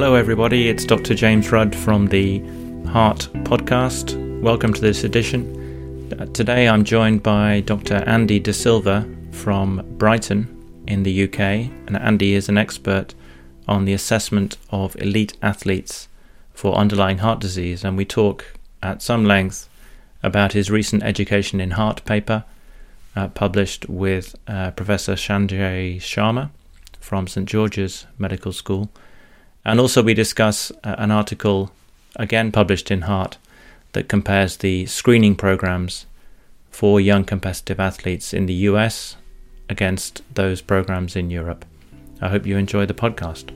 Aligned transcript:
Hello, 0.00 0.14
everybody. 0.14 0.68
It's 0.68 0.84
Dr. 0.84 1.12
James 1.12 1.50
Rudd 1.50 1.74
from 1.74 2.06
the 2.06 2.38
Heart 2.86 3.28
Podcast. 3.42 4.14
Welcome 4.40 4.72
to 4.72 4.80
this 4.80 5.02
edition. 5.02 6.14
Uh, 6.16 6.26
today 6.26 6.68
I'm 6.68 6.84
joined 6.84 7.24
by 7.24 7.62
Dr. 7.62 8.04
Andy 8.06 8.38
D'Silva 8.38 9.04
from 9.32 9.84
Brighton 9.98 10.84
in 10.86 11.02
the 11.02 11.24
UK. 11.24 11.40
And 11.40 11.96
Andy 11.96 12.34
is 12.34 12.48
an 12.48 12.56
expert 12.56 13.16
on 13.66 13.86
the 13.86 13.92
assessment 13.92 14.56
of 14.70 14.94
elite 15.02 15.36
athletes 15.42 16.06
for 16.54 16.76
underlying 16.76 17.18
heart 17.18 17.40
disease. 17.40 17.82
And 17.82 17.96
we 17.96 18.04
talk 18.04 18.54
at 18.80 19.02
some 19.02 19.24
length 19.24 19.68
about 20.22 20.52
his 20.52 20.70
recent 20.70 21.02
Education 21.02 21.60
in 21.60 21.72
Heart 21.72 22.04
paper 22.04 22.44
uh, 23.16 23.26
published 23.26 23.88
with 23.88 24.36
uh, 24.46 24.70
Professor 24.70 25.14
Sanjay 25.14 25.96
Sharma 25.96 26.50
from 27.00 27.26
St 27.26 27.48
George's 27.48 28.06
Medical 28.16 28.52
School. 28.52 28.90
And 29.68 29.80
also, 29.80 30.02
we 30.02 30.14
discuss 30.14 30.70
uh, 30.82 30.94
an 30.96 31.10
article, 31.10 31.70
again 32.16 32.52
published 32.52 32.90
in 32.90 33.02
Heart, 33.02 33.36
that 33.92 34.08
compares 34.08 34.56
the 34.56 34.86
screening 34.86 35.36
programs 35.36 36.06
for 36.70 36.98
young 37.02 37.22
competitive 37.22 37.78
athletes 37.78 38.32
in 38.32 38.46
the 38.46 38.54
US 38.54 39.16
against 39.68 40.22
those 40.34 40.62
programs 40.62 41.16
in 41.16 41.28
Europe. 41.28 41.66
I 42.22 42.30
hope 42.30 42.46
you 42.46 42.56
enjoy 42.56 42.86
the 42.86 42.94
podcast. 42.94 43.50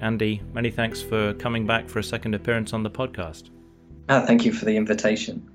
Andy, 0.00 0.40
many 0.54 0.70
thanks 0.70 1.02
for 1.02 1.34
coming 1.34 1.66
back 1.66 1.86
for 1.86 1.98
a 1.98 2.04
second 2.04 2.34
appearance 2.34 2.72
on 2.72 2.84
the 2.84 2.90
podcast. 2.90 3.50
Ah, 4.08 4.24
thank 4.24 4.46
you 4.46 4.52
for 4.54 4.64
the 4.64 4.78
invitation. 4.78 5.46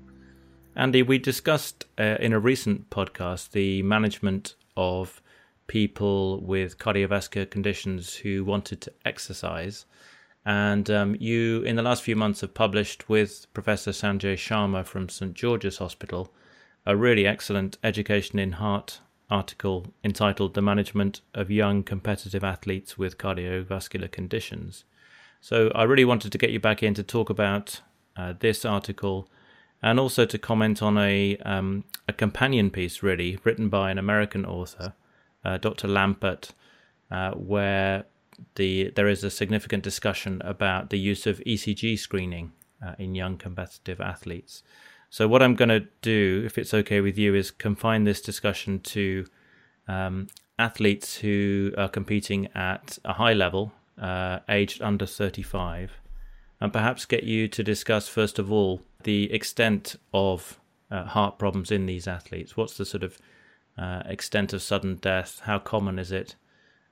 Andy, 0.76 1.02
we 1.02 1.18
discussed 1.18 1.86
uh, 1.98 2.16
in 2.20 2.32
a 2.32 2.38
recent 2.38 2.90
podcast 2.90 3.50
the 3.50 3.82
management 3.82 4.54
of 4.76 5.21
people 5.72 6.38
with 6.42 6.76
cardiovascular 6.76 7.48
conditions 7.48 8.16
who 8.16 8.44
wanted 8.44 8.78
to 8.82 8.92
exercise. 9.06 9.86
And 10.44 10.90
um, 10.90 11.16
you, 11.18 11.62
in 11.62 11.76
the 11.76 11.82
last 11.82 12.02
few 12.02 12.14
months, 12.14 12.42
have 12.42 12.52
published 12.52 13.08
with 13.08 13.46
Professor 13.54 13.90
Sanjay 13.90 14.34
Sharma 14.34 14.84
from 14.84 15.08
St. 15.08 15.32
George's 15.32 15.78
Hospital 15.78 16.30
a 16.84 16.94
really 16.94 17.26
excellent 17.26 17.78
Education 17.82 18.38
in 18.38 18.52
Heart 18.52 19.00
article 19.30 19.86
entitled 20.04 20.52
The 20.52 20.60
Management 20.60 21.22
of 21.32 21.50
Young 21.50 21.82
Competitive 21.84 22.44
Athletes 22.44 22.98
with 22.98 23.16
Cardiovascular 23.16 24.12
Conditions. 24.12 24.84
So 25.40 25.72
I 25.74 25.84
really 25.84 26.04
wanted 26.04 26.32
to 26.32 26.38
get 26.38 26.50
you 26.50 26.60
back 26.60 26.82
in 26.82 26.92
to 26.92 27.02
talk 27.02 27.30
about 27.30 27.80
uh, 28.14 28.34
this 28.38 28.66
article 28.66 29.26
and 29.82 29.98
also 29.98 30.26
to 30.26 30.38
comment 30.38 30.82
on 30.82 30.98
a 30.98 31.38
um, 31.38 31.84
a 32.06 32.12
companion 32.12 32.68
piece, 32.70 33.02
really 33.02 33.38
written 33.42 33.70
by 33.70 33.90
an 33.90 33.96
American 33.96 34.44
author, 34.44 34.92
uh, 35.44 35.58
Dr. 35.58 35.88
Lampert, 35.88 36.50
uh, 37.10 37.32
where 37.32 38.04
the 38.56 38.90
there 38.96 39.08
is 39.08 39.24
a 39.24 39.30
significant 39.30 39.82
discussion 39.82 40.40
about 40.44 40.90
the 40.90 40.98
use 40.98 41.26
of 41.26 41.38
ECG 41.40 41.98
screening 41.98 42.52
uh, 42.84 42.94
in 42.98 43.14
young 43.14 43.36
competitive 43.36 44.00
athletes. 44.00 44.62
So 45.10 45.28
what 45.28 45.42
I'm 45.42 45.54
going 45.54 45.68
to 45.68 45.86
do, 46.00 46.42
if 46.46 46.56
it's 46.56 46.72
okay 46.72 47.00
with 47.02 47.18
you, 47.18 47.34
is 47.34 47.50
confine 47.50 48.04
this 48.04 48.22
discussion 48.22 48.80
to 48.80 49.26
um, 49.86 50.28
athletes 50.58 51.16
who 51.16 51.72
are 51.76 51.88
competing 51.88 52.48
at 52.54 52.98
a 53.04 53.12
high 53.14 53.34
level, 53.34 53.72
uh, 54.00 54.38
aged 54.48 54.80
under 54.80 55.04
35, 55.04 55.92
and 56.60 56.72
perhaps 56.72 57.04
get 57.04 57.24
you 57.24 57.46
to 57.48 57.62
discuss 57.62 58.08
first 58.08 58.38
of 58.38 58.50
all 58.50 58.80
the 59.02 59.30
extent 59.32 59.96
of 60.14 60.58
uh, 60.90 61.04
heart 61.04 61.38
problems 61.38 61.70
in 61.70 61.86
these 61.86 62.08
athletes. 62.08 62.56
What's 62.56 62.76
the 62.76 62.86
sort 62.86 63.02
of 63.02 63.18
uh, 63.78 64.02
extent 64.06 64.52
of 64.52 64.62
sudden 64.62 64.96
death? 64.96 65.40
How 65.44 65.58
common 65.58 65.98
is 65.98 66.12
it? 66.12 66.36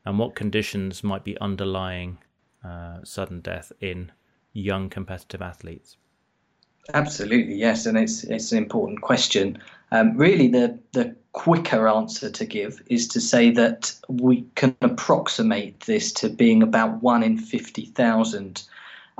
And 0.04 0.18
what 0.18 0.34
conditions 0.34 1.04
might 1.04 1.24
be 1.24 1.38
underlying 1.40 2.18
uh, 2.64 2.98
sudden 3.04 3.40
death 3.40 3.72
in 3.80 4.12
young 4.52 4.88
competitive 4.88 5.42
athletes? 5.42 5.96
Absolutely, 6.94 7.54
yes, 7.54 7.86
and 7.86 7.96
it's 7.98 8.24
it's 8.24 8.52
an 8.52 8.58
important 8.58 9.02
question. 9.02 9.58
Um, 9.92 10.16
really, 10.16 10.48
the 10.48 10.78
the 10.92 11.14
quicker 11.32 11.86
answer 11.86 12.30
to 12.30 12.44
give 12.44 12.82
is 12.86 13.06
to 13.08 13.20
say 13.20 13.50
that 13.52 13.94
we 14.08 14.42
can 14.56 14.74
approximate 14.80 15.80
this 15.80 16.12
to 16.14 16.28
being 16.28 16.62
about 16.62 17.02
one 17.02 17.22
in 17.22 17.36
fifty 17.38 17.86
thousand 17.86 18.62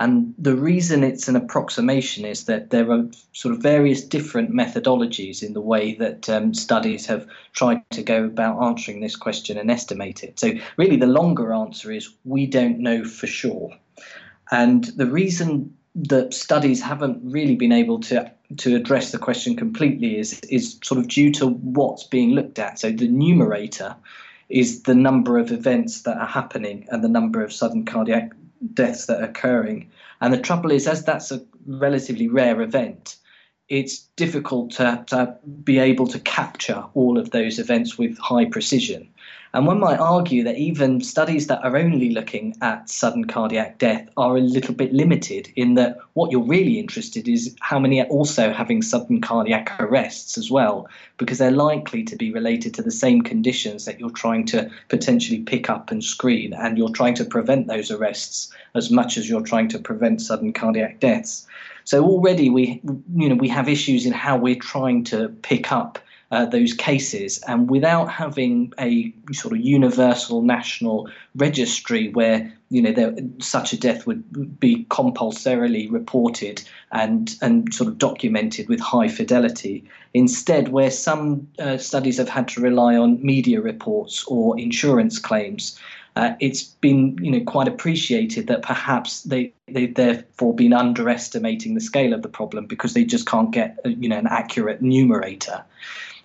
and 0.01 0.35
the 0.39 0.57
reason 0.57 1.05
it's 1.05 1.29
an 1.29 1.37
approximation 1.37 2.25
is 2.25 2.47
that 2.47 2.71
there 2.71 2.91
are 2.91 3.05
sort 3.33 3.55
of 3.55 3.61
various 3.61 4.03
different 4.03 4.51
methodologies 4.51 5.43
in 5.43 5.53
the 5.53 5.61
way 5.61 5.95
that 5.97 6.27
um, 6.31 6.55
studies 6.55 7.05
have 7.05 7.27
tried 7.53 7.83
to 7.91 8.03
go 8.03 8.25
about 8.25 8.63
answering 8.63 9.01
this 9.01 9.15
question 9.15 9.59
and 9.59 9.71
estimate 9.71 10.25
it. 10.25 10.41
So, 10.41 10.53
really, 10.79 10.97
the 10.97 11.07
longer 11.07 11.53
answer 11.53 11.93
is 11.93 12.15
we 12.25 12.47
don't 12.47 12.79
know 12.79 13.05
for 13.05 13.27
sure. 13.27 13.77
And 14.51 14.85
the 14.85 15.07
reason 15.07 15.77
that 15.95 16.33
studies 16.33 16.81
haven't 16.81 17.21
really 17.23 17.57
been 17.57 17.73
able 17.73 18.01
to 18.01 18.33
to 18.57 18.75
address 18.75 19.13
the 19.13 19.19
question 19.19 19.55
completely 19.55 20.19
is 20.19 20.41
is 20.49 20.79
sort 20.83 20.99
of 20.99 21.09
due 21.09 21.31
to 21.33 21.49
what's 21.49 22.05
being 22.05 22.31
looked 22.31 22.59
at. 22.59 22.79
So 22.79 22.91
the 22.91 23.07
numerator 23.07 23.95
is 24.49 24.83
the 24.85 24.95
number 24.95 25.39
of 25.39 25.53
events 25.53 26.03
that 26.03 26.17
are 26.17 26.27
happening 26.27 26.87
and 26.89 27.05
the 27.05 27.09
number 27.09 27.45
of 27.45 27.53
sudden 27.53 27.85
cardiac 27.85 28.33
deaths 28.75 29.07
that 29.07 29.21
are 29.21 29.25
occurring. 29.25 29.91
And 30.21 30.33
the 30.33 30.39
trouble 30.39 30.71
is, 30.71 30.87
as 30.87 31.05
that's 31.05 31.31
a 31.31 31.45
relatively 31.67 32.29
rare 32.29 32.61
event, 32.61 33.17
it's 33.71 34.01
difficult 34.17 34.73
to, 34.73 35.03
to 35.07 35.35
be 35.65 35.79
able 35.79 36.07
to 36.09 36.19
capture 36.19 36.85
all 36.95 37.17
of 37.17 37.31
those 37.31 37.59
events 37.59 37.97
with 37.97 38.19
high 38.19 38.45
precision. 38.45 39.09
And 39.53 39.67
one 39.67 39.81
might 39.81 39.99
argue 39.99 40.45
that 40.45 40.59
even 40.59 41.01
studies 41.01 41.49
that 41.49 41.65
are 41.65 41.77
only 41.77 42.11
looking 42.11 42.55
at 42.63 42.89
sudden 42.89 43.25
cardiac 43.25 43.79
death 43.79 44.09
are 44.17 44.37
a 44.37 44.41
little 44.41 44.75
bit 44.75 44.93
limited 44.93 45.53
in 45.57 45.75
that 45.75 45.99
what 46.13 46.31
you're 46.31 46.41
really 46.41 46.79
interested 46.79 47.27
in 47.27 47.35
is 47.35 47.57
how 47.61 47.81
many 47.81 48.01
are 48.01 48.07
also 48.07 48.53
having 48.53 48.81
sudden 48.81 49.21
cardiac 49.21 49.75
arrests 49.81 50.39
as 50.39 50.53
well, 50.53 50.89
because 51.17 51.39
they're 51.39 51.51
likely 51.51 52.05
to 52.05 52.15
be 52.15 52.33
related 52.33 52.75
to 52.75 52.83
the 52.83 52.93
same 52.93 53.23
conditions 53.23 53.87
that 53.87 53.99
you're 53.99 54.11
trying 54.11 54.47
to 54.47 54.71
potentially 54.89 55.41
pick 55.41 55.69
up 55.69 55.91
and 55.91 56.05
screen, 56.05 56.53
and 56.55 56.79
you're 56.79 56.91
trying 56.91 57.15
to 57.15 57.25
prevent 57.25 57.67
those 57.67 57.91
arrests 57.91 58.53
as 58.75 58.91
much 58.91 59.17
as 59.17 59.29
you're 59.29 59.43
trying 59.43 59.69
to 59.69 59.81
prevent 59.81 60.21
sudden 60.21 60.53
cardiac 60.53 61.01
deaths. 61.01 61.47
So 61.85 62.05
already 62.05 62.51
we 62.51 62.81
you 63.15 63.29
know 63.29 63.35
we 63.35 63.49
have 63.49 63.69
issues 63.69 64.07
in 64.07 64.13
how 64.13 64.37
we're 64.37 64.55
trying 64.55 65.05
to 65.05 65.29
pick 65.43 65.73
up 65.73 65.99
uh, 66.31 66.47
those 66.47 66.73
cases. 66.73 67.39
And 67.49 67.69
without 67.69 68.07
having 68.07 68.73
a 68.79 69.13
sort 69.33 69.55
of 69.55 69.61
universal 69.61 70.43
national 70.43 71.09
registry 71.35 72.11
where 72.11 72.53
you 72.69 72.81
know 72.81 72.93
there, 72.93 73.15
such 73.41 73.73
a 73.73 73.77
death 73.77 74.07
would 74.07 74.61
be 74.61 74.87
compulsorily 74.91 75.89
reported 75.89 76.63
and 76.93 77.35
and 77.43 77.73
sort 77.75 77.89
of 77.89 77.99
documented 77.99 78.69
with 78.69 78.79
high 78.79 79.09
fidelity. 79.09 79.85
Instead, 80.15 80.69
where 80.69 80.91
some 80.91 81.49
uh, 81.59 81.77
studies 81.77 82.19
have 82.19 82.29
had 82.29 82.47
to 82.49 82.61
rely 82.61 82.97
on 82.97 83.25
media 83.25 83.61
reports 83.61 84.25
or 84.29 84.59
insurance 84.59 85.19
claims. 85.19 85.79
Uh, 86.21 86.37
it's 86.39 86.63
been 86.63 87.17
you 87.23 87.31
know 87.31 87.41
quite 87.41 87.67
appreciated 87.67 88.47
that 88.47 88.61
perhaps 88.61 89.23
they 89.23 89.51
they've 89.69 89.95
therefore 89.95 90.55
been 90.55 90.75
underestimating 90.75 91.75
the 91.75 91.81
scale 91.81 92.13
of 92.13 92.21
the 92.21 92.29
problem 92.29 92.67
because 92.67 92.93
they 92.93 93.07
just 93.07 93.27
can't 93.27 93.53
get 93.53 93.79
you 93.85 94.07
know 94.07 94.19
an 94.19 94.27
accurate 94.27 94.83
numerator. 94.83 95.65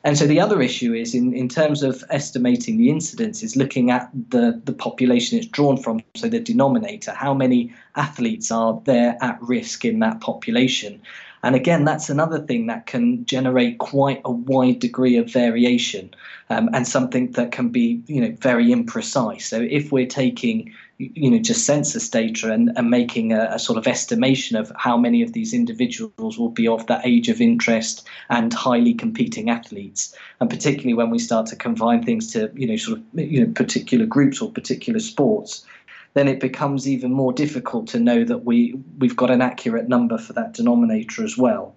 And 0.03 0.17
so 0.17 0.28
the 0.28 0.39
other 0.41 0.61
issue 0.61 0.94
is 0.94 1.16
in, 1.16 1.34
in 1.34 1.47
terms 1.47 1.81
of 1.81 2.03
estimating 2.09 2.78
the 2.78 2.89
incidence 2.89 3.41
is 3.41 3.55
looking 3.55 3.89
at 3.89 4.09
the, 4.29 4.61
the 4.66 4.73
population 4.73 5.39
it's 5.39 5.47
drawn 5.47 5.78
from, 5.78 6.03
so 6.13 6.28
the 6.28 6.39
denominator, 6.39 7.11
how 7.11 7.34
many 7.34 7.73
athletes 7.95 8.51
are 8.51 8.79
there 8.84 9.17
at 9.22 9.41
risk 9.41 9.84
in 9.84 9.97
that 10.01 10.22
population. 10.22 11.01
And 11.45 11.56
again, 11.56 11.85
that's 11.85 12.09
another 12.09 12.40
thing 12.40 12.66
that 12.66 12.87
can 12.87 13.23
generate 13.23 13.78
quite 13.78 14.19
a 14.25 14.31
wide 14.31 14.79
degree 14.79 15.16
of 15.17 15.31
variation 15.31 16.11
um, 16.49 16.72
and 16.73 16.87
something 16.87 17.34
that 17.34 17.52
can 17.52 17.69
be, 17.69 18.02
you 18.08 18.19
know, 18.19 18.35
very 18.40 18.69
imprecise. 18.69 19.43
So 19.43 19.61
if 19.61 19.91
we're 19.91 20.08
taking 20.08 20.73
you 20.97 21.29
know 21.29 21.40
just 21.40 21.66
census 21.66 22.09
data 22.09 22.52
and, 22.52 22.72
and 22.78 22.90
making 22.90 23.34
a, 23.34 23.49
a, 23.52 23.59
sort 23.59 23.78
of 23.78 23.85
estimation 23.85 24.55
of 24.55 24.72
how 24.78 24.97
many 24.97 25.22
of 25.22 25.34
these 25.34 25.53
individuals 25.53 26.40
will 26.40 26.49
be 26.49 26.67
of 26.69 26.87
that 26.87 27.05
age 27.05 27.28
of 27.28 27.41
interest 27.41 28.08
and 28.29 28.53
highly 28.53 28.93
competing 28.93 29.49
athletes 29.49 30.16
and 30.40 30.49
particularly 30.49 30.93
when 30.93 31.09
we 31.09 31.19
start 31.19 31.47
to 31.47 31.55
confine 31.58 32.02
things 32.02 32.31
to 32.31 32.49
you 32.55 32.66
know 32.66 32.78
sort 32.78 32.97
of 32.97 33.03
you 33.19 33.46
know 33.46 33.52
particular 33.52 34.05
groups 34.05 34.41
or 34.41 34.49
particular 34.49 34.99
sports 34.99 35.66
then 36.16 36.28
it 36.28 36.40
becomes 36.40 36.90
even 36.90 37.14
more 37.14 37.32
difficult 37.32 37.88
to 37.90 38.00
know 38.00 38.23
that 38.23 38.44
we 38.44 38.73
we've 38.97 39.16
got 39.16 39.29
an 39.29 39.41
accurate 39.41 39.88
number 39.88 40.17
for 40.17 40.34
that 40.34 40.53
denominator 40.53 41.23
as 41.23 41.38
well 41.38 41.76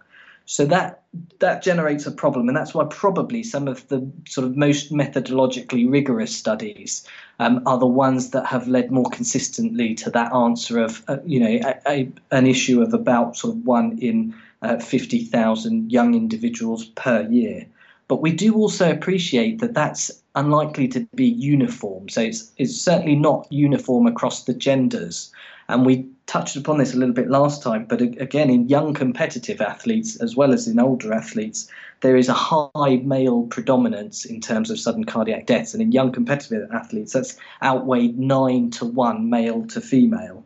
so 0.49 0.65
that 0.65 1.03
that 1.41 1.63
generates 1.63 2.07
a 2.07 2.11
problem, 2.11 2.49
and 2.49 2.57
that's 2.57 2.73
why 2.73 2.87
probably 2.89 3.43
some 3.43 3.69
of 3.69 3.87
the 3.89 4.11
sort 4.27 4.47
of 4.47 4.57
most 4.57 4.91
methodologically 4.91 5.91
rigorous 5.91 6.35
studies 6.35 7.07
um, 7.39 7.63
are 7.67 7.79
the 7.79 7.87
ones 7.87 8.31
that 8.31 8.47
have 8.47 8.67
led 8.67 8.91
more 8.91 9.11
consistently 9.11 9.95
to 9.97 10.11
that 10.11 10.35
answer 10.35 10.81
of 10.81 11.03
uh, 11.07 11.19
you 11.27 11.39
know 11.39 11.61
a, 11.69 11.77
a, 11.87 12.13
an 12.31 12.47
issue 12.47 12.81
of 12.81 12.95
about 12.95 13.37
sort 13.37 13.57
of 13.57 13.67
one 13.67 13.99
in 13.99 14.35
uh, 14.63 14.79
fifty 14.79 15.23
thousand 15.23 15.93
young 15.93 16.15
individuals 16.15 16.87
per 16.87 17.29
year. 17.29 17.67
But 18.09 18.23
we 18.23 18.33
do 18.33 18.55
also 18.55 18.91
appreciate 18.91 19.61
that 19.61 19.75
that's 19.75 20.11
unlikely 20.35 20.89
to 20.89 21.07
be 21.15 21.27
uniform. 21.27 22.09
So 22.09 22.23
it's, 22.23 22.51
it's 22.57 22.81
certainly 22.81 23.17
not 23.17 23.47
uniform 23.51 24.07
across 24.07 24.45
the 24.45 24.55
genders. 24.55 25.31
And 25.69 25.85
we 25.85 26.07
touched 26.27 26.57
upon 26.57 26.79
this 26.79 26.95
a 26.95 26.97
little 26.97 27.15
bit 27.15 27.29
last 27.29 27.63
time, 27.63 27.85
but 27.85 28.01
again, 28.01 28.49
in 28.49 28.69
young 28.69 28.95
competitive 28.95 29.61
athletes 29.61 30.17
as 30.17 30.35
well 30.35 30.55
as 30.55 30.67
in 30.67 30.81
older 30.81 31.13
athletes, 31.13 31.69
there 32.01 32.17
is 32.17 32.29
a 32.29 32.35
high 32.35 32.97
male 33.03 33.43
predominance 33.49 34.25
in 34.25 34.41
terms 34.41 34.71
of 34.71 34.81
sudden 34.81 35.05
cardiac 35.05 35.45
deaths. 35.47 35.75
And 35.75 35.83
in 35.83 35.93
young 35.93 36.11
competitive 36.11 36.71
athletes, 36.73 37.13
that's 37.13 37.37
outweighed 37.63 38.19
nine 38.19 38.71
to 38.73 38.87
one 38.87 39.29
male 39.29 39.67
to 39.67 39.81
female. 39.81 40.45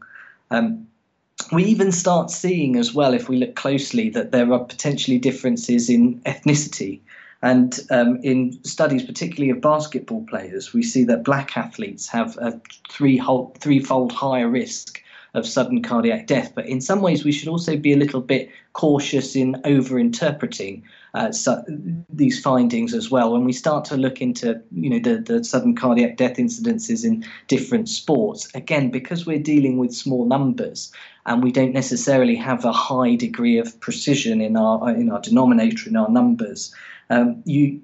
Um, 0.50 0.88
we 1.52 1.64
even 1.64 1.92
start 1.92 2.30
seeing 2.30 2.76
as 2.76 2.94
well, 2.94 3.14
if 3.14 3.28
we 3.28 3.36
look 3.36 3.54
closely, 3.54 4.08
that 4.10 4.32
there 4.32 4.52
are 4.52 4.64
potentially 4.64 5.18
differences 5.18 5.90
in 5.90 6.20
ethnicity. 6.20 7.00
And 7.42 7.78
um, 7.90 8.18
in 8.22 8.62
studies, 8.64 9.02
particularly 9.02 9.50
of 9.50 9.60
basketball 9.60 10.24
players, 10.26 10.72
we 10.72 10.82
see 10.82 11.04
that 11.04 11.24
black 11.24 11.56
athletes 11.56 12.06
have 12.08 12.36
a 12.38 12.60
three 12.88 13.20
threefold 13.58 14.12
higher 14.12 14.48
risk 14.48 15.02
of 15.34 15.46
sudden 15.46 15.82
cardiac 15.82 16.26
death. 16.26 16.52
But 16.54 16.66
in 16.66 16.80
some 16.80 17.00
ways, 17.00 17.24
we 17.24 17.32
should 17.32 17.48
also 17.48 17.76
be 17.76 17.92
a 17.92 17.96
little 17.96 18.20
bit 18.20 18.50
cautious 18.74 19.34
in 19.34 19.54
overinterpreting 19.64 20.82
uh, 21.14 21.32
these 22.10 22.40
findings 22.40 22.94
as 22.94 23.10
well. 23.10 23.32
When 23.32 23.44
we 23.44 23.52
start 23.52 23.84
to 23.86 23.96
look 23.96 24.20
into, 24.20 24.60
you 24.72 24.90
know, 24.90 24.98
the, 24.98 25.20
the 25.20 25.44
sudden 25.44 25.74
cardiac 25.74 26.16
death 26.16 26.36
incidences 26.36 27.04
in 27.04 27.24
different 27.48 27.88
sports, 27.88 28.54
again, 28.54 28.90
because 28.90 29.26
we're 29.26 29.42
dealing 29.42 29.78
with 29.78 29.94
small 29.94 30.26
numbers 30.26 30.92
and 31.24 31.42
we 31.42 31.52
don't 31.52 31.72
necessarily 31.72 32.36
have 32.36 32.64
a 32.64 32.72
high 32.72 33.14
degree 33.14 33.58
of 33.58 33.78
precision 33.80 34.40
in 34.40 34.56
our 34.56 34.90
in 34.90 35.10
our 35.10 35.20
denominator 35.20 35.88
in 35.88 35.96
our 35.96 36.10
numbers, 36.10 36.74
um, 37.12 37.42
you 37.44 37.80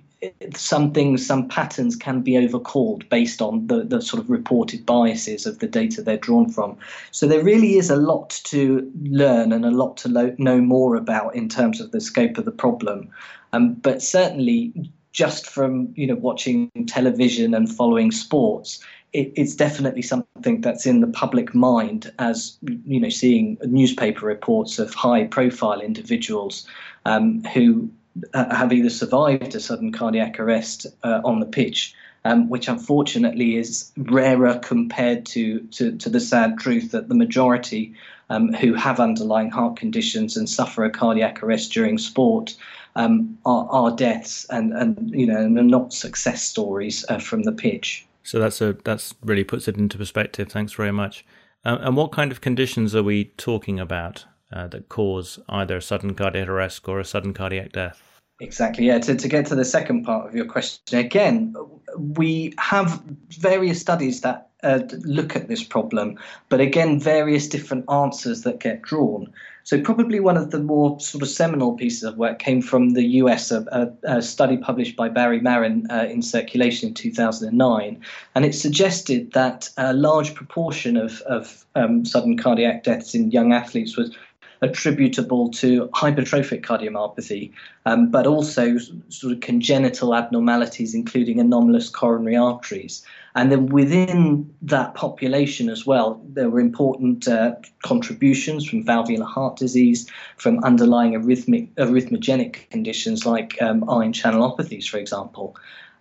some 0.57 0.93
things, 0.93 1.25
some 1.25 1.47
patterns 1.49 1.95
can 1.95 2.23
be 2.23 2.33
overcalled 2.33 3.09
based 3.09 3.41
on 3.41 3.67
the, 3.69 3.85
the 3.85 4.03
sort 4.03 4.21
of 4.21 4.29
reported 4.29 4.85
biases 4.85 5.47
of 5.47 5.61
the 5.61 5.69
data 5.69 6.03
they're 6.03 6.17
drawn 6.17 6.51
from. 6.51 6.77
So 7.13 7.29
there 7.29 7.43
really 7.43 7.77
is 7.77 7.89
a 7.89 7.97
lot 7.97 8.41
to 8.45 8.91
learn 9.03 9.53
and 9.53 9.65
a 9.65 9.71
lot 9.71 9.97
to 9.99 10.09
lo- 10.09 10.35
know 10.39 10.61
more 10.61 10.97
about 10.97 11.37
in 11.37 11.49
terms 11.49 11.81
of 11.81 11.93
the 11.93 12.01
scope 12.01 12.37
of 12.37 12.45
the 12.47 12.51
problem. 12.51 13.09
Um, 13.53 13.75
but 13.75 14.03
certainly, 14.03 14.91
just 15.13 15.47
from 15.47 15.93
you 15.95 16.07
know 16.07 16.17
watching 16.17 16.71
television 16.87 17.55
and 17.55 17.73
following 17.73 18.11
sports, 18.11 18.85
it, 19.13 19.33
it's 19.37 19.55
definitely 19.55 20.03
something 20.03 20.61
that's 20.61 20.85
in 20.85 21.01
the 21.01 21.07
public 21.07 21.55
mind 21.55 22.13
as 22.19 22.59
you 22.85 23.01
know 23.01 23.09
seeing 23.09 23.57
newspaper 23.63 24.27
reports 24.27 24.79
of 24.79 24.93
high-profile 24.95 25.81
individuals 25.81 26.67
um, 27.07 27.43
who 27.55 27.89
uh, 28.35 28.55
have 28.55 28.73
either 28.73 28.91
survived 28.91 29.55
a 29.55 29.61
sudden 29.61 29.93
cardiac 29.93 30.39
arrest 30.41 30.87
uh, 31.03 31.21
on 31.25 31.41
the 31.41 31.47
pitch, 31.47 31.95
um, 32.25 32.49
which 32.49 32.69
unfortunately 32.69 33.57
is 33.57 33.91
rarer 33.97 34.59
compared 34.59 35.27
to, 35.27 35.61
to, 35.71 35.97
to, 35.97 36.09
the 36.09 36.21
sad 36.21 36.59
truth 36.59 36.93
that 36.93 37.09
the 37.09 37.15
majority 37.15 37.95
um, 38.31 38.53
who 38.53 38.75
have 38.75 39.01
underlying 39.01 39.51
heart 39.51 39.77
conditions 39.77 40.37
and 40.37 40.49
suffer 40.49 40.85
a 40.85 40.91
cardiac 40.91 41.43
arrest 41.43 41.73
during 41.73 41.99
sport 41.99 42.55
um, 42.97 43.39
are, 43.45 43.67
are, 43.71 43.97
deaths 43.97 44.45
and, 44.51 44.73
and 44.73 45.11
you 45.11 45.27
know 45.27 45.47
not 45.47 45.93
success 45.93 46.43
stories 46.43 47.05
uh, 47.09 47.19
from 47.19 47.45
the 47.45 47.53
pitch. 47.53 48.07
So 48.23 48.39
that's 48.39 48.61
a 48.61 48.77
that's 48.85 49.15
really 49.23 49.45
puts 49.45 49.69
it 49.69 49.77
into 49.77 49.97
perspective. 49.97 50.49
Thanks 50.49 50.73
very 50.73 50.93
much. 50.93 51.25
Uh, 51.65 51.79
and 51.81 51.97
what 51.97 52.13
kind 52.13 52.33
of 52.33 52.41
conditions 52.41 52.95
are 52.95 53.03
we 53.03 53.27
talking 53.37 53.81
about 53.81 54.27
uh, 54.53 54.67
that 54.69 54.89
cause 54.89 55.39
either 55.49 55.77
a 55.77 55.83
sudden 55.83 56.15
cardiac 56.15 56.49
arrest 56.49 56.87
or 56.89 57.01
a 57.01 57.05
sudden 57.05 57.33
cardiac 57.33 57.73
death? 57.73 58.03
Exactly. 58.41 58.87
Yeah. 58.87 58.99
To, 59.01 59.17
to 59.17 59.29
get 59.29 59.47
to 59.47 59.55
the 59.55 59.65
second 59.65 60.05
part 60.05 60.27
of 60.27 60.35
your 60.35 60.45
question, 60.45 60.99
again, 60.99 61.55
we 61.97 62.55
have 62.59 63.03
various 63.31 63.81
studies 63.81 64.21
that 64.21 64.49
uh, 64.63 64.81
look 65.05 65.37
at 65.37 65.49
this 65.49 65.63
problem, 65.63 66.19
but 66.49 66.61
again, 66.61 66.99
various 67.01 67.49
different 67.49 67.85
answers 67.91 68.43
that 68.43 68.61
get 68.61 68.83
drawn. 68.83 69.33
So, 69.63 69.81
probably 69.81 70.19
one 70.19 70.37
of 70.37 70.51
the 70.51 70.61
more 70.61 70.99
sort 70.99 71.23
of 71.23 71.29
seminal 71.29 71.75
pieces 71.75 72.03
of 72.03 72.17
work 72.17 72.39
came 72.39 72.63
from 72.63 72.95
the 72.95 73.05
US, 73.23 73.51
a, 73.51 73.93
a, 74.05 74.23
study 74.23 74.57
published 74.57 74.97
by 74.97 75.09
Barry 75.09 75.41
Maron 75.41 75.87
uh, 75.91 76.07
in 76.09 76.23
Circulation 76.23 76.89
in 76.89 76.95
2009. 76.95 78.01
And 78.35 78.45
it 78.45 78.55
suggested 78.55 79.33
that 79.33 79.69
a 79.77 79.93
large 79.93 80.35
proportion 80.35 80.97
of, 80.97 81.21
of 81.23 81.67
um, 81.75 82.05
sudden 82.05 82.39
cardiac 82.39 82.83
deaths 82.83 83.15
in 83.15 83.31
young 83.31 83.53
athletes 83.53 83.97
was 83.97 84.17
attributable 84.61 85.51
to 85.51 85.87
hypertrophic 85.89 86.63
cardiomyopathy, 86.63 87.53
um, 87.87 88.11
but 88.11 88.27
also 88.27 88.79
sort 89.09 89.33
of 89.33 89.41
congenital 89.41 90.15
abnormalities, 90.15 90.95
including 90.95 91.41
anomalous 91.41 91.89
coronary 91.89 92.37
arteries. 92.37 93.05
And 93.35 93.53
then 93.53 93.67
within 93.67 94.53
that 94.63 94.95
population 94.95 95.69
as 95.69 95.87
well, 95.87 96.21
there 96.29 96.51
were 96.51 96.61
important 96.61 97.29
uh, 97.29 97.55
contributions 97.85 98.69
from 98.69 98.85
valvular 98.85 99.27
heart 99.27 99.57
disease, 99.57 100.11
from 100.37 100.63
underlying 100.65 101.13
arrhythmic, 101.13 101.69
arrhythmogenic 101.75 102.69
conditions 102.71 103.25
like 103.25 103.61
um, 103.63 103.89
ion 103.89 104.13
channelopathies, 104.13 104.89
for 104.89 104.99
example. 104.99 105.57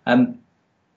Um, 0.06 0.38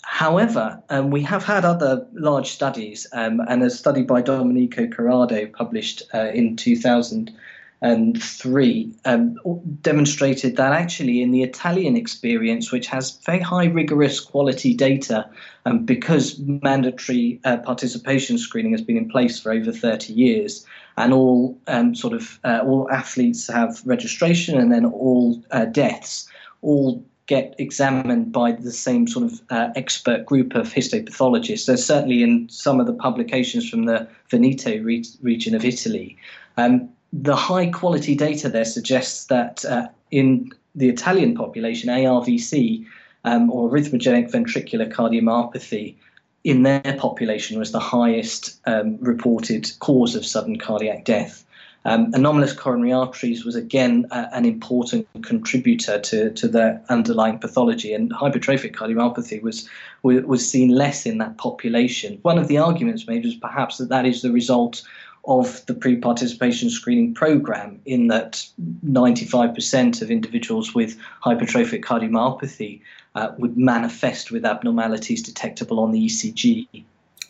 However, 0.03 0.81
um, 0.89 1.12
we 1.12 1.21
have 1.24 1.44
had 1.44 1.65
other 1.65 2.07
large 2.13 2.50
studies, 2.50 3.06
um, 3.13 3.39
and 3.48 3.62
a 3.63 3.69
study 3.69 4.01
by 4.03 4.21
Domenico 4.21 4.88
Corrado 4.88 5.45
published 5.48 6.03
uh, 6.13 6.30
in 6.33 6.56
2003 6.56 8.94
um, 9.06 9.38
demonstrated 9.81 10.56
that 10.57 10.74
actually 10.74 11.21
in 11.21 11.31
the 11.31 11.44
Italian 11.44 11.95
experience, 11.95 12.71
which 12.71 12.88
has 12.88 13.12
very 13.25 13.39
high 13.39 13.65
rigorous 13.65 14.19
quality 14.19 14.74
data, 14.74 15.30
um, 15.65 15.86
because 15.86 16.39
mandatory 16.39 17.39
uh, 17.44 17.57
participation 17.57 18.39
screening 18.39 18.71
has 18.71 18.81
been 18.81 18.98
in 18.98 19.07
place 19.09 19.39
for 19.39 19.51
over 19.51 19.71
30 19.71 20.13
years, 20.13 20.65
and 20.98 21.13
all 21.13 21.56
um, 21.68 21.94
sort 21.94 22.13
of 22.13 22.39
uh, 22.44 22.62
all 22.63 22.89
athletes 22.92 23.48
have 23.48 23.83
registration, 23.86 24.59
and 24.59 24.71
then 24.71 24.86
all 24.86 25.39
uh, 25.51 25.65
deaths 25.65 26.27
all 26.62 27.03
get 27.31 27.56
examined 27.60 28.30
by 28.33 28.51
the 28.51 28.74
same 28.74 29.07
sort 29.07 29.24
of 29.24 29.42
uh, 29.51 29.69
expert 29.78 30.25
group 30.25 30.54
of 30.54 30.68
histopathologists. 30.74 31.60
So 31.60 31.78
certainly 31.78 32.24
in 32.24 32.50
some 32.50 32.81
of 32.81 32.88
the 32.88 32.94
publications 33.07 33.69
from 33.69 33.86
the 33.86 34.06
Veneto 34.30 34.72
re- 34.83 35.06
region 35.22 35.56
of 35.56 35.63
Italy. 35.63 36.18
Um, 36.57 36.89
the 37.13 37.38
high 37.38 37.68
quality 37.68 38.16
data 38.16 38.50
there 38.50 38.66
suggests 38.66 39.28
that 39.28 39.63
uh, 39.63 39.88
in 40.12 40.51
the 40.75 40.89
Italian 40.89 41.34
population, 41.34 41.89
ARVC 41.89 42.86
um, 43.24 43.50
or 43.50 43.70
arrhythmogenic 43.70 44.29
ventricular 44.29 44.91
cardiomyopathy 44.91 45.96
in 46.44 46.63
their 46.63 46.98
population 46.98 47.58
was 47.58 47.72
the 47.72 47.79
highest 47.79 48.60
um, 48.65 48.98
reported 49.00 49.72
cause 49.79 50.15
of 50.15 50.25
sudden 50.25 50.60
cardiac 50.60 51.05
death. 51.05 51.46
Um, 51.83 52.13
anomalous 52.13 52.53
coronary 52.53 52.93
arteries 52.93 53.43
was 53.43 53.55
again 53.55 54.05
uh, 54.11 54.27
an 54.33 54.45
important 54.45 55.07
contributor 55.23 56.00
to, 56.00 56.29
to 56.31 56.47
the 56.47 56.79
underlying 56.89 57.39
pathology, 57.39 57.93
and 57.93 58.11
hypertrophic 58.11 58.75
cardiomyopathy 58.75 59.41
was 59.41 59.67
was 60.03 60.50
seen 60.50 60.69
less 60.69 61.05
in 61.05 61.17
that 61.19 61.38
population. 61.38 62.19
One 62.21 62.38
of 62.38 62.47
the 62.47 62.57
arguments 62.57 63.07
made 63.07 63.25
was 63.25 63.35
perhaps 63.35 63.77
that 63.77 63.89
that 63.89 64.05
is 64.05 64.21
the 64.21 64.31
result 64.31 64.83
of 65.25 65.65
the 65.65 65.73
pre 65.73 65.95
participation 65.95 66.69
screening 66.69 67.13
program, 67.13 67.79
in 67.85 68.07
that 68.07 68.45
95% 68.85 70.01
of 70.01 70.11
individuals 70.11 70.73
with 70.73 70.97
hypertrophic 71.23 71.83
cardiomyopathy 71.83 72.81
uh, 73.15 73.31
would 73.38 73.57
manifest 73.57 74.31
with 74.31 74.45
abnormalities 74.45 75.21
detectable 75.21 75.79
on 75.79 75.91
the 75.91 76.05
ECG. 76.05 76.83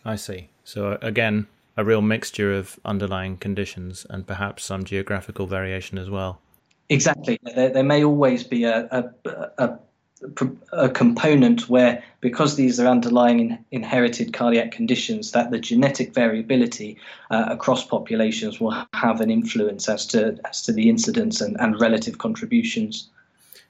I 0.05 0.15
see. 0.15 0.50
So, 0.63 0.98
again, 1.01 1.48
a 1.78 1.84
real 1.84 2.01
mixture 2.01 2.54
of 2.54 2.80
underlying 2.86 3.38
conditions 3.38 4.06
and 4.10 4.28
perhaps 4.28 4.63
some 4.63 4.84
geographical 4.84 5.48
variation 5.48 5.98
as 5.98 6.10
well. 6.10 6.40
Exactly. 6.90 7.40
There, 7.44 7.70
there 7.70 7.84
may 7.84 8.04
always 8.04 8.44
be 8.44 8.66
a, 8.66 8.88
a, 8.92 9.51
a 9.58 9.80
a 10.72 10.90
component 10.90 11.68
where, 11.70 12.04
because 12.20 12.56
these 12.56 12.80
are 12.80 12.88
underlying 12.88 13.40
in, 13.40 13.66
inherited 13.72 14.34
cardiac 14.34 14.72
conditions, 14.72 15.32
that 15.32 15.51
the 15.51 15.60
genetic 15.60 16.13
variability 16.13 16.98
uh, 17.32 17.46
across 17.50 17.86
populations 17.86 18.60
will 18.60 18.86
have 18.94 19.22
an 19.22 19.32
influence 19.32 19.90
as 19.90 20.06
to 20.06 20.38
as 20.46 20.62
to 20.62 20.74
the 20.74 20.90
incidence 20.90 21.42
and, 21.42 21.60
and 21.60 21.80
relative 21.80 22.20
contributions. 22.20 23.10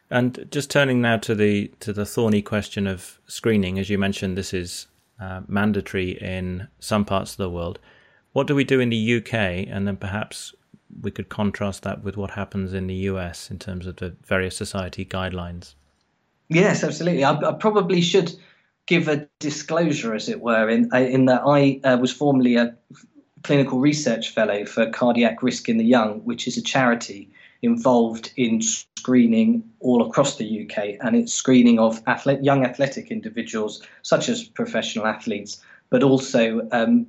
And 0.10 0.46
just 0.52 0.70
turning 0.70 1.02
now 1.02 1.18
to 1.20 1.36
the 1.36 1.72
to 1.80 1.94
the 1.94 2.06
thorny 2.06 2.42
question 2.42 2.86
of 2.86 3.20
screening, 3.28 3.80
as 3.80 3.90
you 3.90 3.98
mentioned, 3.98 4.38
this 4.38 4.54
is 4.54 4.88
uh, 5.22 5.42
mandatory 5.48 6.12
in 6.20 6.68
some 6.80 7.06
parts 7.06 7.32
of 7.32 7.38
the 7.38 7.50
world. 7.50 7.80
What 8.34 8.48
do 8.48 8.56
we 8.56 8.64
do 8.64 8.80
in 8.80 8.90
the 8.90 9.18
UK, 9.18 9.34
and 9.70 9.88
then 9.88 9.98
perhaps 9.98 10.54
we 11.02 11.12
could 11.12 11.30
contrast 11.30 11.84
that 11.84 12.04
with 12.04 12.18
what 12.18 12.32
happens 12.32 12.74
in 12.74 12.88
the 12.88 12.96
US 12.96 13.52
in 13.52 13.60
terms 13.60 13.86
of 13.88 13.98
the 13.98 14.16
various 14.26 14.58
society 14.58 15.06
guidelines. 15.06 15.76
Yes, 16.50 16.84
absolutely. 16.84 17.24
I, 17.24 17.34
I, 17.34 17.54
probably 17.54 18.02
should 18.02 18.34
give 18.88 19.08
a 19.08 19.28
disclosure, 19.40 20.14
as 20.14 20.28
it 20.28 20.42
were, 20.42 20.68
in 20.68 20.94
in 20.94 21.26
that 21.26 21.44
I 21.46 21.80
uh, 21.84 21.98
was 21.98 22.12
formerly 22.12 22.56
a 22.56 22.76
clinical 23.44 23.80
research 23.80 24.30
fellow 24.32 24.66
for 24.66 24.90
Cardiac 24.90 25.42
Risk 25.42 25.70
in 25.70 25.78
the 25.78 25.86
Young, 25.86 26.20
which 26.26 26.48
is 26.48 26.58
a 26.58 26.62
charity 26.62 27.32
involved 27.62 28.32
in 28.38 28.62
screening 28.62 29.64
all 29.80 30.06
across 30.08 30.38
the 30.38 30.64
UK, 30.64 30.98
and 31.02 31.16
it's 31.16 31.34
screening 31.34 31.80
of 31.80 32.02
athlete, 32.08 32.44
young 32.44 32.66
athletic 32.66 33.12
individuals, 33.12 33.82
such 34.02 34.30
as 34.30 34.44
professional 34.44 35.06
athletes, 35.06 35.62
but 35.90 36.04
also 36.04 36.68
um, 36.72 37.06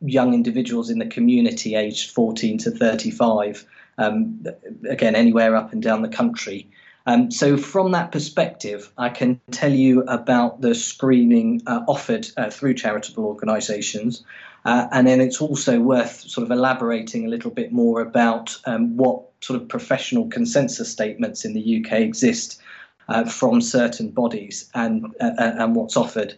young 0.00 0.34
individuals 0.34 0.90
in 0.90 0.98
the 0.98 1.06
community 1.06 1.74
aged 1.74 2.10
14 2.10 2.58
to 2.58 2.70
35, 2.70 3.64
um, 3.98 4.44
again, 4.88 5.14
anywhere 5.14 5.56
up 5.56 5.72
and 5.72 5.82
down 5.82 6.02
the 6.02 6.08
country. 6.08 6.68
Um, 7.08 7.30
so, 7.30 7.56
from 7.56 7.92
that 7.92 8.10
perspective, 8.10 8.92
I 8.98 9.10
can 9.10 9.40
tell 9.52 9.72
you 9.72 10.02
about 10.02 10.60
the 10.60 10.74
screening 10.74 11.62
uh, 11.66 11.84
offered 11.86 12.26
uh, 12.36 12.50
through 12.50 12.74
charitable 12.74 13.24
organisations. 13.24 14.24
Uh, 14.64 14.88
and 14.90 15.06
then 15.06 15.20
it's 15.20 15.40
also 15.40 15.78
worth 15.78 16.22
sort 16.22 16.44
of 16.44 16.50
elaborating 16.50 17.24
a 17.24 17.28
little 17.28 17.52
bit 17.52 17.70
more 17.70 18.00
about 18.00 18.56
um, 18.66 18.96
what 18.96 19.35
sort 19.46 19.60
of 19.60 19.68
professional 19.68 20.28
consensus 20.28 20.90
statements 20.90 21.44
in 21.44 21.54
the 21.54 21.78
UK 21.78 21.92
exist 22.00 22.60
uh, 23.08 23.24
from 23.24 23.60
certain 23.60 24.10
bodies 24.10 24.68
and, 24.74 25.06
uh, 25.20 25.30
uh, 25.38 25.54
and 25.58 25.76
what's 25.76 25.96
offered. 25.96 26.34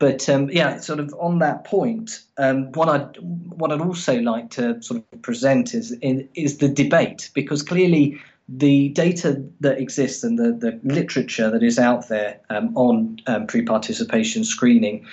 But 0.00 0.28
um, 0.28 0.50
yeah, 0.50 0.78
sort 0.78 1.00
of 1.00 1.14
on 1.18 1.38
that 1.40 1.64
point, 1.64 2.22
um, 2.36 2.70
what 2.72 2.88
I'd 2.88 3.16
what 3.18 3.72
I'd 3.72 3.80
also 3.80 4.20
like 4.20 4.50
to 4.50 4.80
sort 4.80 5.02
of 5.12 5.22
present 5.22 5.74
is 5.74 5.90
is 6.02 6.58
the 6.58 6.68
debate 6.68 7.30
because 7.34 7.64
clearly 7.64 8.20
the 8.48 8.90
data 8.90 9.42
that 9.60 9.78
exists 9.78 10.22
and 10.22 10.38
the, 10.38 10.52
the 10.52 10.78
literature 10.84 11.50
that 11.50 11.64
is 11.64 11.78
out 11.78 12.08
there 12.08 12.38
um, 12.48 12.74
on 12.76 13.18
um, 13.26 13.46
pre-participation 13.46 14.44
screening 14.44 15.04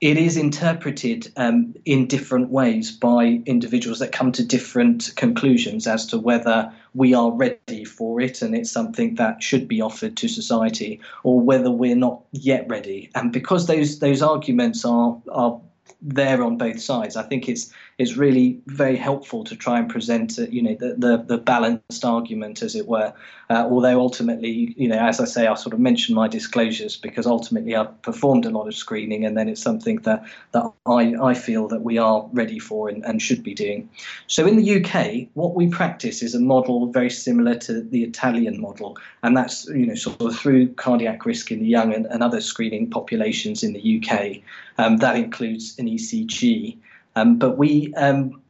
it 0.00 0.16
is 0.16 0.36
interpreted 0.36 1.32
um, 1.36 1.74
in 1.84 2.06
different 2.06 2.50
ways 2.50 2.92
by 2.92 3.42
individuals 3.46 3.98
that 3.98 4.12
come 4.12 4.30
to 4.32 4.44
different 4.44 5.12
conclusions 5.16 5.86
as 5.86 6.06
to 6.06 6.18
whether 6.18 6.72
we 6.94 7.14
are 7.14 7.32
ready 7.32 7.84
for 7.84 8.20
it 8.20 8.40
and 8.40 8.54
it's 8.54 8.70
something 8.70 9.16
that 9.16 9.42
should 9.42 9.66
be 9.66 9.80
offered 9.80 10.16
to 10.16 10.28
society 10.28 11.00
or 11.24 11.40
whether 11.40 11.70
we're 11.70 11.96
not 11.96 12.22
yet 12.32 12.68
ready 12.68 13.10
and 13.14 13.32
because 13.32 13.66
those 13.66 13.98
those 13.98 14.22
arguments 14.22 14.84
are 14.84 15.20
are 15.32 15.60
there 16.00 16.42
on 16.42 16.56
both 16.56 16.80
sides. 16.80 17.16
I 17.16 17.22
think 17.22 17.48
it's 17.48 17.72
it's 17.98 18.16
really 18.16 18.60
very 18.66 18.96
helpful 18.96 19.42
to 19.42 19.56
try 19.56 19.76
and 19.76 19.90
present, 19.90 20.38
uh, 20.38 20.42
you 20.42 20.62
know, 20.62 20.76
the, 20.76 20.94
the, 20.96 21.16
the 21.16 21.36
balanced 21.36 22.04
argument, 22.04 22.62
as 22.62 22.76
it 22.76 22.86
were. 22.86 23.12
Uh, 23.50 23.66
although 23.68 23.98
ultimately, 23.98 24.72
you 24.76 24.86
know, 24.86 24.98
as 24.98 25.18
I 25.18 25.24
say, 25.24 25.48
I 25.48 25.54
sort 25.54 25.72
of 25.72 25.80
mention 25.80 26.14
my 26.14 26.28
disclosures 26.28 26.96
because 26.96 27.26
ultimately 27.26 27.74
I've 27.74 28.00
performed 28.02 28.46
a 28.46 28.50
lot 28.50 28.68
of 28.68 28.74
screening, 28.76 29.24
and 29.24 29.36
then 29.36 29.48
it's 29.48 29.60
something 29.60 29.96
that 30.02 30.24
that 30.52 30.70
I 30.86 31.14
I 31.20 31.34
feel 31.34 31.66
that 31.68 31.82
we 31.82 31.98
are 31.98 32.28
ready 32.32 32.60
for 32.60 32.88
and, 32.88 33.04
and 33.04 33.20
should 33.20 33.42
be 33.42 33.54
doing. 33.54 33.88
So 34.28 34.46
in 34.46 34.56
the 34.56 34.76
UK, 34.76 35.28
what 35.34 35.56
we 35.56 35.66
practice 35.68 36.22
is 36.22 36.36
a 36.36 36.40
model 36.40 36.92
very 36.92 37.10
similar 37.10 37.56
to 37.56 37.82
the 37.82 38.04
Italian 38.04 38.60
model, 38.60 38.96
and 39.24 39.36
that's 39.36 39.66
you 39.66 39.86
know 39.86 39.96
sort 39.96 40.20
of 40.20 40.36
through 40.36 40.74
cardiac 40.74 41.26
risk 41.26 41.50
in 41.50 41.60
the 41.60 41.66
young 41.66 41.92
and, 41.92 42.06
and 42.06 42.22
other 42.22 42.40
screening 42.40 42.90
populations 42.90 43.64
in 43.64 43.72
the 43.72 44.00
UK. 44.00 44.36
Um, 44.76 44.98
that 44.98 45.16
includes 45.16 45.76
an 45.80 45.86
ECG. 45.86 46.78
Um, 47.16 47.38
but 47.38 47.58
we 47.58 47.92
um, 47.94 48.40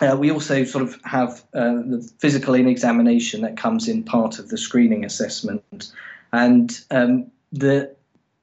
uh, 0.00 0.16
we 0.18 0.30
also 0.30 0.64
sort 0.64 0.82
of 0.82 0.98
have 1.04 1.44
uh, 1.54 1.74
the 1.86 2.10
physical 2.18 2.54
in 2.54 2.68
examination 2.68 3.42
that 3.42 3.56
comes 3.56 3.88
in 3.88 4.02
part 4.02 4.38
of 4.38 4.48
the 4.48 4.58
screening 4.58 5.04
assessment, 5.04 5.92
and 6.32 6.80
um, 6.90 7.30
the 7.52 7.94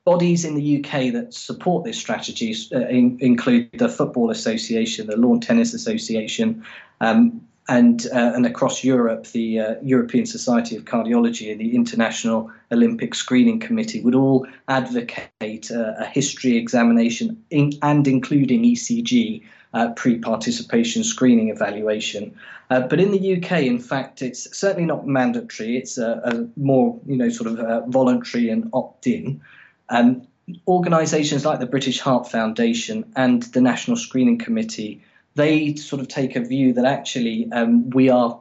bodies 0.04 0.46
in 0.46 0.56
the 0.56 0.80
UK 0.80 1.14
that 1.14 1.34
support 1.34 1.84
this 1.84 1.98
strategy 1.98 2.56
uh, 2.74 2.88
in, 2.88 3.18
include 3.22 3.70
the 3.74 3.90
Football 3.90 4.32
Association, 4.32 5.08
the 5.08 5.18
Lawn 5.18 5.40
Tennis 5.40 5.74
Association, 5.74 6.66
um, 7.02 7.42
and 7.72 8.06
uh, 8.14 8.34
and 8.36 8.46
across 8.46 8.84
Europe, 8.84 9.28
the 9.28 9.60
uh, 9.60 9.76
European 9.82 10.26
Society 10.26 10.76
of 10.76 10.84
Cardiology 10.84 11.50
and 11.50 11.62
the 11.62 11.74
International 11.74 12.52
Olympic 12.70 13.16
Screening 13.16 13.62
Committee 13.62 14.02
would 14.02 14.14
all 14.14 14.46
advocate 14.68 15.72
uh, 15.72 15.94
a 15.98 16.06
history 16.06 16.58
examination 16.58 17.42
in, 17.50 17.72
and 17.82 18.06
including 18.10 18.64
ECG 18.64 19.42
uh, 19.74 19.92
pre-participation 19.94 21.02
screening 21.06 21.48
evaluation. 21.48 22.36
Uh, 22.70 22.82
but 22.82 23.00
in 23.00 23.12
the 23.12 23.38
UK, 23.38 23.64
in 23.64 23.80
fact, 23.80 24.22
it's 24.22 24.54
certainly 24.56 24.86
not 24.86 25.08
mandatory. 25.08 25.78
It's 25.78 25.98
a, 25.98 26.22
a 26.26 26.60
more 26.60 27.00
you 27.08 27.16
know 27.16 27.30
sort 27.30 27.52
of 27.52 27.60
uh, 27.60 27.86
voluntary 27.88 28.50
and 28.50 28.70
opt-in. 28.74 29.40
Um, 29.88 30.28
organisations 30.68 31.46
like 31.46 31.62
the 31.62 31.66
British 31.66 32.02
Heart 32.02 32.30
Foundation 32.30 33.14
and 33.16 33.44
the 33.44 33.62
National 33.62 33.96
Screening 33.96 34.40
Committee 34.40 35.02
they 35.36 35.76
sort 35.76 36.02
of 36.02 36.08
take 36.08 36.36
a 36.36 36.42
view 36.42 36.74
that 36.74 36.86
actually 36.86 37.50
um, 37.52 37.90
we 37.92 38.10
are 38.10 38.40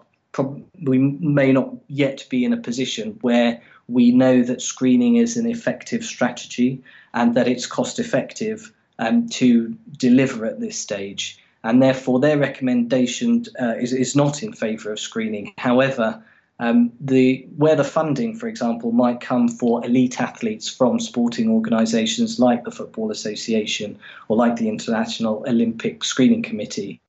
we 0.83 0.99
may 0.99 1.53
not 1.53 1.75
yet 1.89 2.25
be 2.31 2.45
in 2.45 2.53
a 2.53 2.57
position 2.57 3.19
where 3.21 3.61
we 3.89 4.13
know 4.13 4.43
that 4.43 4.63
screening 4.63 5.17
is 5.17 5.37
an 5.37 5.47
effective 5.47 6.05
strategy 6.05 6.83
and 7.15 7.35
that 7.35 7.49
it's 7.49 7.67
cost 7.67 7.99
effective 7.99 8.73
um, 9.01 9.29
to 9.29 9.77
deliver 9.97 10.47
at 10.47 10.61
this 10.61 10.79
stage. 10.79 11.39
And 11.65 11.83
therefore, 11.83 12.21
their 12.21 12.39
recommendation 12.39 13.45
uh, 13.61 13.75
is, 13.75 13.93
is 13.93 14.15
not 14.15 14.43
in 14.43 14.53
favour 14.53 14.93
of 14.93 15.01
screening. 15.01 15.53
However, 15.59 16.23
um, 16.61 16.93
the 17.01 17.47
where 17.57 17.75
the 17.75 17.85
funding, 17.85 18.37
for 18.37 18.47
example, 18.47 18.93
might 18.93 19.21
come 19.21 19.49
for 19.49 19.85
elite 19.85 20.21
athletes 20.21 20.69
from 20.69 21.01
sporting 21.01 21.51
organisations 21.51 22.39
like 22.39 22.65
the 22.65 22.71
Football 22.71 23.11
Association 23.11 23.99
or 24.29 24.37
like 24.37 24.57
the 24.57 24.69
International 24.69 25.43
Olympic 25.49 26.05
Screening 26.05 26.43
Committee, 26.43 27.01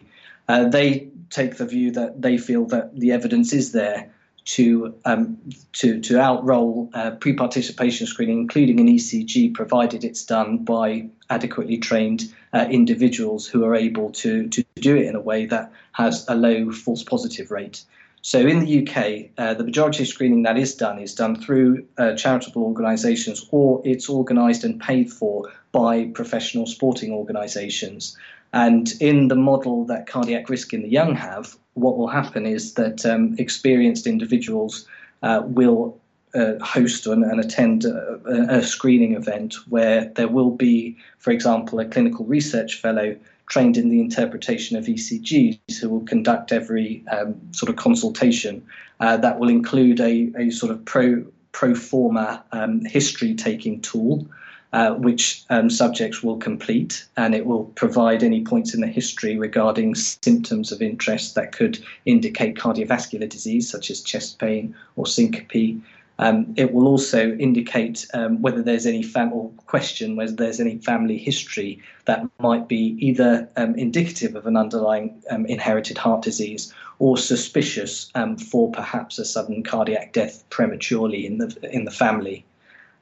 uh, 0.48 0.70
they 0.70 1.10
take 1.30 1.58
the 1.58 1.66
view 1.66 1.92
that 1.92 2.22
they 2.22 2.38
feel 2.38 2.66
that 2.68 2.98
the 2.98 3.12
evidence 3.12 3.52
is 3.52 3.74
there 3.74 4.10
to 4.46 4.96
um, 5.04 5.38
to 5.74 6.00
to 6.00 6.14
outroll 6.14 6.90
uh, 6.94 7.12
pre-participation 7.12 8.08
screening, 8.08 8.40
including 8.40 8.80
an 8.80 8.88
ECG, 8.88 9.54
provided 9.54 10.06
it's 10.06 10.24
done 10.24 10.60
by 10.60 11.10
adequately 11.30 11.78
trained 11.78 12.34
uh, 12.54 12.68
individuals 12.72 13.48
who 13.48 13.66
are 13.66 13.76
able 13.76 14.12
to 14.12 14.48
to 14.48 14.64
do 14.76 14.96
it 14.96 15.08
in 15.08 15.16
a 15.16 15.22
way 15.22 15.46
that 15.46 15.74
has 15.92 16.26
a 16.30 16.36
low 16.36 16.72
false 16.72 17.04
positive 17.04 17.52
rate. 17.52 17.84
So 18.24 18.40
in 18.40 18.60
the 18.60 18.82
UK, 18.82 19.32
uh, 19.38 19.56
the 19.56 19.64
majority 19.64 20.04
of 20.04 20.10
screening 20.10 20.44
that 20.44 20.58
is 20.58 20.76
done 20.76 21.00
is 21.00 21.16
done 21.16 21.36
through 21.36 21.86
uh, 21.98 22.16
charitable 22.16 22.64
organisations 22.64 23.48
or 23.52 23.82
it's 23.84 24.10
organised 24.10 24.64
and 24.64 24.80
paid 24.80 25.12
for 25.12 25.52
by 25.72 26.06
professional 26.14 26.68
sporting 26.68 27.12
organisations. 27.12 28.16
And 28.54 28.94
in 29.00 29.28
the 29.30 29.36
model 29.36 29.86
that 29.86 30.08
cardiac 30.08 30.50
risk 30.50 30.74
in 30.74 30.84
the 30.84 30.90
young 30.90 31.16
have, 31.16 31.58
what 31.74 31.98
will 31.98 32.10
happen 32.10 32.46
is 32.46 32.74
that 32.76 33.06
um, 33.06 33.36
experienced 33.40 34.06
individuals 34.06 34.86
uh, 35.24 35.42
will 35.46 35.98
uh, 36.36 36.54
host 36.64 37.08
and, 37.08 37.24
and 37.24 37.40
attend 37.40 37.86
a, 37.86 38.20
a, 38.50 38.64
screening 38.64 39.16
event 39.16 39.56
where 39.68 40.06
there 40.16 40.30
will 40.30 40.52
be, 40.52 40.96
for 41.18 41.32
example, 41.32 41.80
a 41.80 41.86
clinical 41.86 42.26
research 42.26 42.76
fellow 42.76 43.16
trained 43.52 43.76
in 43.76 43.90
the 43.90 44.00
interpretation 44.00 44.78
of 44.78 44.86
ECGs 44.86 45.78
who 45.82 45.90
will 45.90 46.06
conduct 46.06 46.54
every 46.54 47.04
um, 47.12 47.36
sort 47.52 47.70
of 47.70 47.76
consultation. 47.76 48.66
Uh, 49.02 49.18
that 49.18 49.40
will 49.40 49.50
include 49.50 50.00
a, 50.00 50.32
a 50.38 50.50
sort 50.52 50.72
of 50.72 50.84
pro, 50.86 51.26
pro 51.52 51.76
forma 51.76 52.42
um, 52.54 52.86
history 52.86 53.36
taking 53.36 53.82
tool. 53.82 54.26
Uh, 54.74 54.94
which 54.94 55.44
um, 55.50 55.70
subjects 55.70 56.24
will 56.24 56.38
complete, 56.38 57.06
and 57.18 57.36
it 57.36 57.46
will 57.46 57.66
provide 57.76 58.24
any 58.24 58.42
points 58.42 58.74
in 58.74 58.80
the 58.80 58.88
history 58.88 59.38
regarding 59.38 59.94
symptoms 59.94 60.72
of 60.72 60.82
interest 60.82 61.36
that 61.36 61.52
could 61.52 61.78
indicate 62.06 62.56
cardiovascular 62.56 63.28
disease, 63.28 63.70
such 63.70 63.92
as 63.92 64.00
chest 64.00 64.40
pain 64.40 64.74
or 64.96 65.06
syncope, 65.06 65.76
um, 66.22 66.54
it 66.56 66.72
will 66.72 66.88
also 66.88 67.32
indicate 67.34 68.06
um, 68.14 68.42
whether 68.42 68.62
there's 68.62 68.86
any 68.86 69.04
fam- 69.04 69.34
or 69.34 69.50
question 69.66 70.16
whether 70.16 70.32
there's 70.32 70.60
any 70.60 70.78
family 70.78 71.18
history 71.18 71.82
that 72.06 72.24
might 72.40 72.68
be 72.68 72.96
either 73.00 73.50
um, 73.58 73.76
indicative 73.76 74.36
of 74.36 74.46
an 74.46 74.56
underlying 74.56 75.22
um, 75.30 75.46
inherited 75.48 75.98
heart 75.98 76.22
disease 76.22 76.74
or 77.00 77.18
suspicious 77.18 78.12
um, 78.14 78.38
for 78.38 78.72
perhaps 78.72 79.18
a 79.18 79.26
sudden 79.26 79.64
cardiac 79.64 80.14
death 80.14 80.44
prematurely 80.52 81.26
in 81.26 81.40
the 81.40 81.70
in 81.72 81.84
the 81.86 81.92
family. 81.92 82.46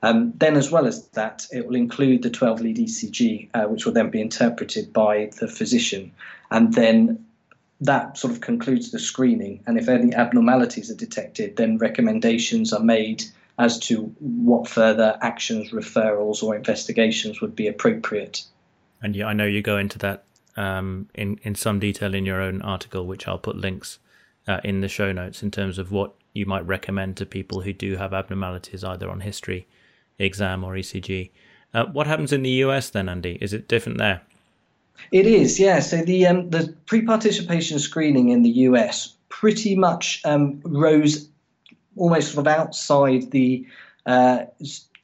Um, 0.02 0.32
then, 0.38 0.56
as 0.56 0.72
well 0.72 0.88
as 0.88 1.08
that, 1.10 1.46
it 1.52 1.68
will 1.68 1.76
include 1.76 2.22
the 2.22 2.30
12 2.30 2.62
lead 2.62 2.78
ECG, 2.78 3.50
uh, 3.54 3.64
which 3.66 3.86
will 3.86 3.92
then 3.92 4.10
be 4.10 4.22
interpreted 4.22 4.94
by 4.94 5.30
the 5.42 5.48
physician, 5.50 6.14
and 6.50 6.74
then 6.74 7.26
that 7.82 8.18
sort 8.18 8.34
of 8.34 8.42
concludes 8.42 8.92
the 8.92 9.00
screening. 9.00 9.64
And 9.66 9.78
if 9.78 9.88
any 9.88 10.14
abnormalities 10.14 10.92
are 10.92 10.96
detected, 10.96 11.56
then 11.56 11.78
recommendations 11.78 12.74
are 12.74 12.84
made 12.84 13.24
as 13.58 13.78
to 13.80 14.04
what 14.20 14.68
further 14.68 15.18
actions, 15.22 15.72
referrals, 15.72 16.42
or 16.42 16.56
investigations 16.56 17.42
would 17.42 17.56
be 17.56 17.68
appropriate. 17.68 18.44
And 19.02 19.16
yeah, 19.16 19.28
I 19.28 19.34
know 19.34 19.46
you 19.46 19.62
go 19.62 19.78
into 19.78 19.98
that 20.00 20.24
um, 20.58 21.08
in 21.14 21.40
in 21.44 21.56
some 21.56 21.80
detail 21.80 22.14
in 22.14 22.26
your 22.26 22.42
own 22.42 22.62
article, 22.62 23.06
which 23.06 23.28
I'll 23.28 23.38
put 23.38 23.56
links 23.56 24.00
uh, 24.48 24.60
in 24.64 24.82
the 24.82 24.88
show 24.88 25.12
notes 25.12 25.44
in 25.44 25.52
terms 25.52 25.78
of 25.78 25.92
what 25.92 26.16
you 26.34 26.46
might 26.46 26.66
recommend 26.66 27.18
to 27.18 27.26
people 27.26 27.62
who 27.62 27.74
do 27.74 27.96
have 27.96 28.14
abnormalities 28.14 28.84
either 28.84 29.10
on 29.10 29.22
history, 29.22 29.68
exam, 30.18 30.64
or 30.64 30.74
ECG. 30.74 31.32
Uh, 31.74 31.86
what 31.86 32.08
happens 32.08 32.34
in 32.34 32.44
the 32.44 32.50
US 32.50 32.90
then, 32.90 33.10
Andy? 33.10 33.38
Is 33.42 33.54
it 33.54 33.68
different 33.68 33.98
there? 33.98 34.22
It 35.12 35.26
is, 35.26 35.60
yeah. 35.60 35.80
So 35.80 35.98
the 35.98 36.28
um, 36.28 36.50
the 36.50 36.74
pre-participation 36.86 37.80
screening 37.80 38.30
in 38.30 38.44
the 38.44 38.50
US 38.50 39.16
pretty 39.30 39.76
much 39.76 40.22
um, 40.26 40.62
rose 40.64 41.30
almost 41.96 42.34
sort 42.34 42.46
of 42.46 42.54
outside 42.54 43.32
the 43.32 43.66
uh, 44.06 44.46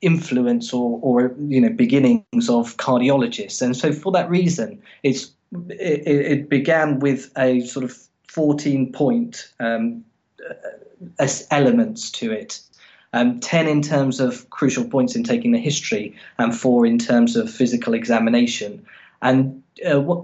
influence 0.01 0.73
or, 0.73 0.99
or 1.01 1.35
you 1.47 1.59
know 1.59 1.69
beginnings 1.69 2.49
of 2.49 2.77
cardiologists, 2.77 3.61
and 3.61 3.75
so 3.75 3.91
for 3.91 4.11
that 4.11 4.29
reason, 4.29 4.81
it's 5.03 5.31
it, 5.69 6.07
it 6.07 6.49
began 6.49 6.99
with 6.99 7.31
a 7.37 7.61
sort 7.61 7.83
of 7.83 7.97
14 8.27 8.91
point 8.91 9.51
um, 9.59 10.03
uh, 11.19 11.27
elements 11.51 12.11
to 12.11 12.31
it. 12.31 12.59
Um, 13.13 13.39
10 13.39 13.67
in 13.69 13.81
terms 13.81 14.19
of 14.19 14.49
crucial 14.49 14.83
points 14.83 15.15
in 15.15 15.23
taking 15.23 15.53
the 15.53 15.57
history, 15.57 16.13
and 16.37 16.53
four 16.53 16.85
in 16.85 16.99
terms 16.99 17.37
of 17.37 17.49
physical 17.49 17.93
examination. 17.93 18.85
And 19.25 19.63
uh, 19.91 19.99
what 19.99 20.23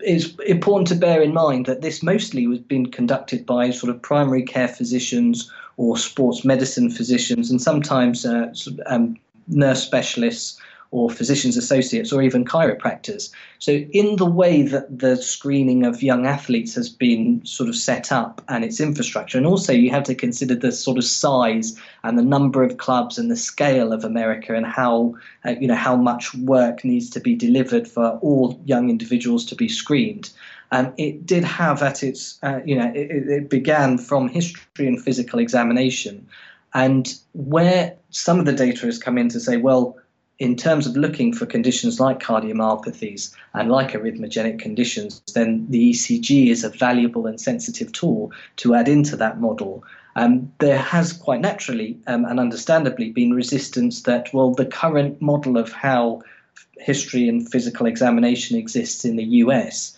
is 0.00 0.34
important 0.46 0.88
to 0.88 0.94
bear 0.94 1.20
in 1.20 1.34
mind 1.34 1.66
that 1.66 1.82
this 1.82 2.02
mostly 2.02 2.46
was 2.46 2.60
being 2.60 2.90
conducted 2.90 3.44
by 3.44 3.70
sort 3.70 3.94
of 3.94 4.00
primary 4.00 4.42
care 4.42 4.68
physicians 4.68 5.52
or 5.76 5.98
sports 5.98 6.42
medicine 6.42 6.88
physicians, 6.88 7.50
and 7.50 7.60
sometimes 7.60 8.24
uh, 8.24 8.50
um, 8.86 9.18
nurse 9.48 9.82
specialists 9.82 10.58
or 10.92 11.10
physicians 11.10 11.56
associates 11.56 12.12
or 12.12 12.22
even 12.22 12.44
chiropractors. 12.44 13.30
So, 13.58 13.72
in 13.72 14.16
the 14.16 14.26
way 14.26 14.62
that 14.62 14.98
the 14.98 15.16
screening 15.16 15.84
of 15.84 16.02
young 16.02 16.26
athletes 16.26 16.74
has 16.74 16.88
been 16.88 17.44
sort 17.44 17.68
of 17.68 17.74
set 17.74 18.12
up 18.12 18.42
and 18.48 18.64
its 18.64 18.78
infrastructure, 18.78 19.38
and 19.38 19.46
also 19.46 19.72
you 19.72 19.90
have 19.90 20.04
to 20.04 20.14
consider 20.14 20.54
the 20.54 20.70
sort 20.70 20.98
of 20.98 21.04
size 21.04 21.76
and 22.04 22.18
the 22.18 22.22
number 22.22 22.62
of 22.62 22.76
clubs 22.76 23.18
and 23.18 23.30
the 23.30 23.36
scale 23.36 23.92
of 23.92 24.04
America 24.04 24.54
and 24.54 24.66
how 24.66 25.14
uh, 25.44 25.54
you 25.60 25.66
know 25.66 25.74
how 25.74 25.96
much 25.96 26.34
work 26.34 26.84
needs 26.84 27.10
to 27.10 27.20
be 27.20 27.34
delivered 27.34 27.88
for 27.88 28.18
all 28.22 28.60
young 28.66 28.90
individuals 28.90 29.44
to 29.46 29.56
be 29.56 29.68
screened. 29.68 30.30
Um, 30.72 30.94
it 30.96 31.26
did 31.26 31.44
have 31.44 31.82
at 31.82 32.02
its, 32.02 32.38
uh, 32.42 32.60
you 32.64 32.74
know, 32.74 32.90
it, 32.94 33.10
it 33.28 33.50
began 33.50 33.98
from 33.98 34.28
history 34.28 34.86
and 34.86 35.02
physical 35.02 35.38
examination. 35.38 36.26
And 36.72 37.14
where 37.34 37.94
some 38.08 38.38
of 38.38 38.46
the 38.46 38.54
data 38.54 38.86
has 38.86 38.98
come 38.98 39.18
in 39.18 39.28
to 39.30 39.40
say, 39.40 39.58
well, 39.58 39.98
in 40.42 40.56
terms 40.56 40.88
of 40.88 40.96
looking 40.96 41.32
for 41.32 41.46
conditions 41.46 42.00
like 42.00 42.18
cardiomyopathies 42.18 43.32
and 43.54 43.70
like 43.70 43.92
arrhythmogenic 43.92 44.58
conditions, 44.58 45.22
then 45.34 45.64
the 45.68 45.92
ECG 45.92 46.48
is 46.48 46.64
a 46.64 46.68
valuable 46.68 47.26
and 47.26 47.40
sensitive 47.40 47.92
tool 47.92 48.32
to 48.56 48.74
add 48.74 48.88
into 48.88 49.14
that 49.14 49.40
model. 49.40 49.84
Um, 50.16 50.52
there 50.58 50.78
has 50.78 51.12
quite 51.12 51.40
naturally 51.40 51.96
um, 52.08 52.24
and 52.24 52.40
understandably 52.40 53.10
been 53.10 53.32
resistance 53.32 54.02
that, 54.02 54.34
well, 54.34 54.52
the 54.52 54.66
current 54.66 55.22
model 55.22 55.56
of 55.56 55.70
how 55.70 56.22
history 56.76 57.28
and 57.28 57.48
physical 57.48 57.86
examination 57.86 58.58
exists 58.58 59.04
in 59.04 59.14
the 59.14 59.24
US 59.44 59.96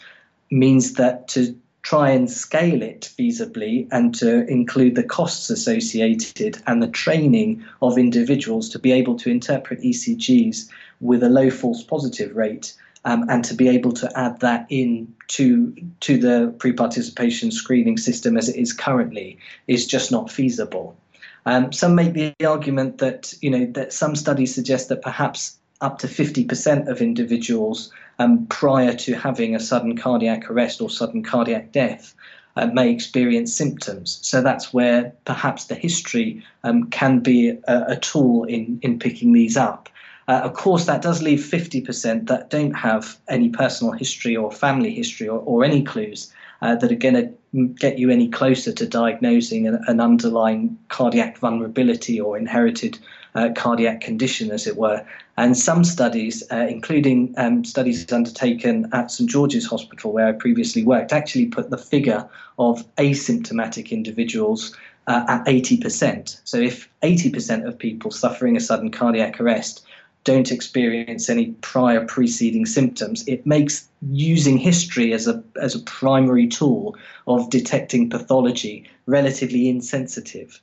means 0.50 0.92
that 0.94 1.26
to 1.28 1.56
try 1.84 2.08
and 2.08 2.30
scale 2.30 2.82
it 2.82 3.12
feasibly 3.16 3.86
and 3.92 4.14
to 4.14 4.46
include 4.48 4.94
the 4.94 5.02
costs 5.02 5.50
associated 5.50 6.60
and 6.66 6.82
the 6.82 6.88
training 6.88 7.62
of 7.82 7.98
individuals 7.98 8.70
to 8.70 8.78
be 8.78 8.90
able 8.90 9.14
to 9.16 9.30
interpret 9.30 9.80
ECGs 9.80 10.68
with 11.00 11.22
a 11.22 11.28
low 11.28 11.50
false 11.50 11.82
positive 11.82 12.34
rate 12.34 12.74
um, 13.04 13.28
and 13.28 13.44
to 13.44 13.52
be 13.52 13.68
able 13.68 13.92
to 13.92 14.10
add 14.18 14.40
that 14.40 14.66
in 14.70 15.14
to 15.28 15.74
to 16.00 16.16
the 16.16 16.54
pre-participation 16.58 17.50
screening 17.50 17.98
system 17.98 18.38
as 18.38 18.48
it 18.48 18.56
is 18.56 18.72
currently 18.72 19.38
is 19.68 19.86
just 19.86 20.10
not 20.10 20.30
feasible. 20.30 20.96
Um, 21.44 21.70
some 21.70 21.94
make 21.94 22.14
the 22.14 22.34
argument 22.46 22.96
that 22.98 23.34
you 23.42 23.50
know 23.50 23.66
that 23.72 23.92
some 23.92 24.16
studies 24.16 24.54
suggest 24.54 24.88
that 24.88 25.02
perhaps 25.02 25.58
up 25.84 25.98
to 25.98 26.06
50% 26.06 26.88
of 26.88 27.02
individuals 27.02 27.92
um, 28.18 28.46
prior 28.46 28.94
to 28.94 29.14
having 29.14 29.54
a 29.54 29.60
sudden 29.60 29.96
cardiac 29.96 30.50
arrest 30.50 30.80
or 30.80 30.88
sudden 30.88 31.22
cardiac 31.22 31.72
death 31.72 32.14
uh, 32.56 32.66
may 32.66 32.90
experience 32.90 33.52
symptoms. 33.52 34.18
So 34.22 34.40
that's 34.40 34.72
where 34.72 35.12
perhaps 35.24 35.66
the 35.66 35.74
history 35.74 36.42
um, 36.62 36.90
can 36.90 37.20
be 37.20 37.50
a, 37.50 37.84
a, 37.88 37.96
tool 37.96 38.44
in, 38.44 38.78
in 38.82 38.98
picking 38.98 39.32
these 39.32 39.56
up. 39.56 39.88
Uh, 40.26 40.40
of 40.44 40.54
course, 40.54 40.86
that 40.86 41.02
does 41.02 41.20
leave 41.20 41.40
50% 41.40 42.28
that 42.28 42.48
don't 42.48 42.72
have 42.72 43.18
any 43.28 43.50
personal 43.50 43.92
history 43.92 44.36
or 44.36 44.50
family 44.50 44.94
history 44.94 45.28
or, 45.28 45.40
or 45.40 45.64
any 45.64 45.82
clues 45.82 46.32
uh, 46.62 46.76
that 46.76 46.90
are 46.90 46.94
going 46.96 47.14
to 47.14 47.68
get 47.74 47.98
you 47.98 48.10
any 48.10 48.28
closer 48.28 48.72
to 48.72 48.86
diagnosing 48.86 49.68
an, 49.68 49.84
an 49.86 50.00
underlying 50.00 50.78
cardiac 50.88 51.36
vulnerability 51.38 52.18
or 52.20 52.38
inherited 52.38 52.98
uh, 53.34 53.50
cardiac 53.54 54.00
condition, 54.00 54.50
as 54.50 54.66
it 54.66 54.76
were. 54.76 55.04
And 55.36 55.56
some 55.56 55.84
studies, 55.84 56.42
uh, 56.52 56.66
including 56.68 57.34
um, 57.36 57.64
studies 57.64 58.10
undertaken 58.12 58.88
at 58.92 59.10
St 59.10 59.28
George's 59.28 59.66
Hospital, 59.66 60.12
where 60.12 60.28
I 60.28 60.32
previously 60.32 60.84
worked, 60.84 61.12
actually 61.12 61.46
put 61.46 61.70
the 61.70 61.78
figure 61.78 62.28
of 62.58 62.84
asymptomatic 62.96 63.90
individuals 63.90 64.76
uh, 65.06 65.24
at 65.28 65.44
80%. 65.46 66.40
So 66.44 66.58
if 66.58 66.88
80% 67.02 67.66
of 67.66 67.78
people 67.78 68.10
suffering 68.10 68.56
a 68.56 68.60
sudden 68.60 68.90
cardiac 68.90 69.40
arrest 69.40 69.84
don't 70.24 70.50
experience 70.50 71.28
any 71.28 71.48
prior 71.60 72.04
preceding 72.06 72.64
symptoms, 72.64 73.26
it 73.28 73.44
makes 73.44 73.88
using 74.10 74.56
history 74.56 75.12
as 75.12 75.28
a 75.28 75.42
as 75.60 75.74
a 75.74 75.80
primary 75.80 76.46
tool 76.46 76.96
of 77.26 77.50
detecting 77.50 78.08
pathology 78.08 78.88
relatively 79.06 79.68
insensitive. 79.68 80.60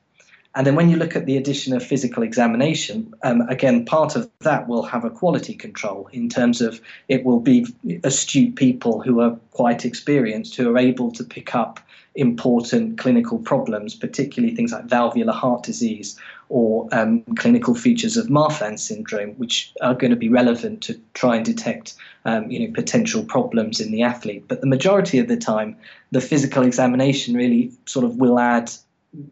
And 0.53 0.67
then 0.67 0.75
when 0.75 0.89
you 0.89 0.97
look 0.97 1.15
at 1.15 1.25
the 1.25 1.37
addition 1.37 1.73
of 1.73 1.81
physical 1.81 2.23
examination, 2.23 3.13
um, 3.23 3.41
again, 3.47 3.85
part 3.85 4.17
of 4.17 4.29
that 4.39 4.67
will 4.67 4.83
have 4.83 5.05
a 5.05 5.09
quality 5.09 5.53
control 5.53 6.09
in 6.11 6.27
terms 6.27 6.59
of 6.59 6.81
it 7.07 7.23
will 7.23 7.39
be 7.39 7.67
astute 8.03 8.55
people 8.55 9.01
who 9.01 9.21
are 9.21 9.37
quite 9.51 9.85
experienced 9.85 10.55
who 10.55 10.69
are 10.69 10.77
able 10.77 11.11
to 11.13 11.23
pick 11.23 11.55
up 11.55 11.79
important 12.15 12.97
clinical 12.97 13.39
problems, 13.39 13.95
particularly 13.95 14.53
things 14.53 14.73
like 14.73 14.85
valvular 14.85 15.31
heart 15.31 15.63
disease 15.63 16.19
or 16.49 16.89
um, 16.91 17.21
clinical 17.37 17.73
features 17.73 18.17
of 18.17 18.27
Marfan 18.27 18.77
syndrome, 18.77 19.31
which 19.35 19.73
are 19.79 19.93
going 19.93 20.11
to 20.11 20.17
be 20.17 20.27
relevant 20.27 20.81
to 20.83 20.99
try 21.13 21.37
and 21.37 21.45
detect 21.45 21.95
um, 22.25 22.51
you 22.51 22.59
know, 22.59 22.73
potential 22.73 23.23
problems 23.23 23.79
in 23.79 23.91
the 23.91 24.03
athlete. 24.03 24.45
But 24.49 24.59
the 24.59 24.67
majority 24.67 25.19
of 25.19 25.29
the 25.29 25.37
time, 25.37 25.77
the 26.11 26.19
physical 26.19 26.63
examination 26.63 27.35
really 27.35 27.71
sort 27.85 28.03
of 28.03 28.17
will 28.17 28.37
add 28.37 28.69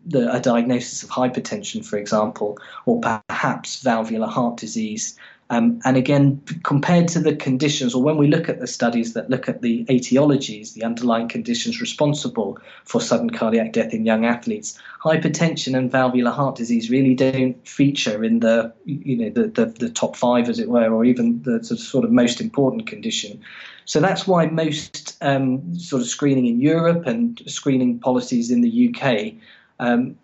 the, 0.05 0.31
a 0.33 0.39
diagnosis 0.39 1.03
of 1.03 1.09
hypertension, 1.09 1.85
for 1.85 1.97
example, 1.97 2.57
or 2.85 2.99
perhaps 2.99 3.81
valvular 3.81 4.27
heart 4.27 4.57
disease. 4.57 5.17
Um, 5.51 5.79
and 5.83 5.97
again, 5.97 6.39
compared 6.63 7.07
to 7.09 7.19
the 7.19 7.35
conditions, 7.35 7.95
or 7.95 8.03
when 8.03 8.17
we 8.17 8.27
look 8.27 8.49
at 8.49 8.59
the 8.59 8.67
studies 8.67 9.13
that 9.13 9.31
look 9.31 9.49
at 9.49 9.63
the 9.63 9.83
etiologies, 9.85 10.73
the 10.73 10.83
underlying 10.83 11.27
conditions 11.27 11.81
responsible 11.81 12.59
for 12.85 13.01
sudden 13.01 13.31
cardiac 13.31 13.73
death 13.73 13.91
in 13.91 14.05
young 14.05 14.25
athletes, 14.25 14.77
hypertension 15.03 15.75
and 15.75 15.91
valvular 15.91 16.29
heart 16.29 16.55
disease 16.55 16.91
really 16.91 17.15
don't 17.15 17.67
feature 17.67 18.23
in 18.23 18.41
the 18.41 18.71
you 18.85 19.17
know 19.17 19.29
the, 19.31 19.47
the, 19.47 19.65
the 19.65 19.89
top 19.89 20.15
five, 20.15 20.49
as 20.49 20.59
it 20.59 20.69
were, 20.69 20.93
or 20.93 21.03
even 21.03 21.41
the 21.41 21.63
sort 21.63 22.05
of 22.05 22.11
most 22.11 22.39
important 22.39 22.85
condition. 22.85 23.41
So 23.85 23.99
that's 23.99 24.27
why 24.27 24.45
most 24.45 25.17
um, 25.21 25.73
sort 25.73 26.03
of 26.03 26.07
screening 26.07 26.45
in 26.45 26.61
Europe 26.61 27.07
and 27.07 27.41
screening 27.47 27.97
policies 27.97 28.51
in 28.51 28.61
the 28.61 28.93
UK 28.93 29.33
um, 29.79 30.17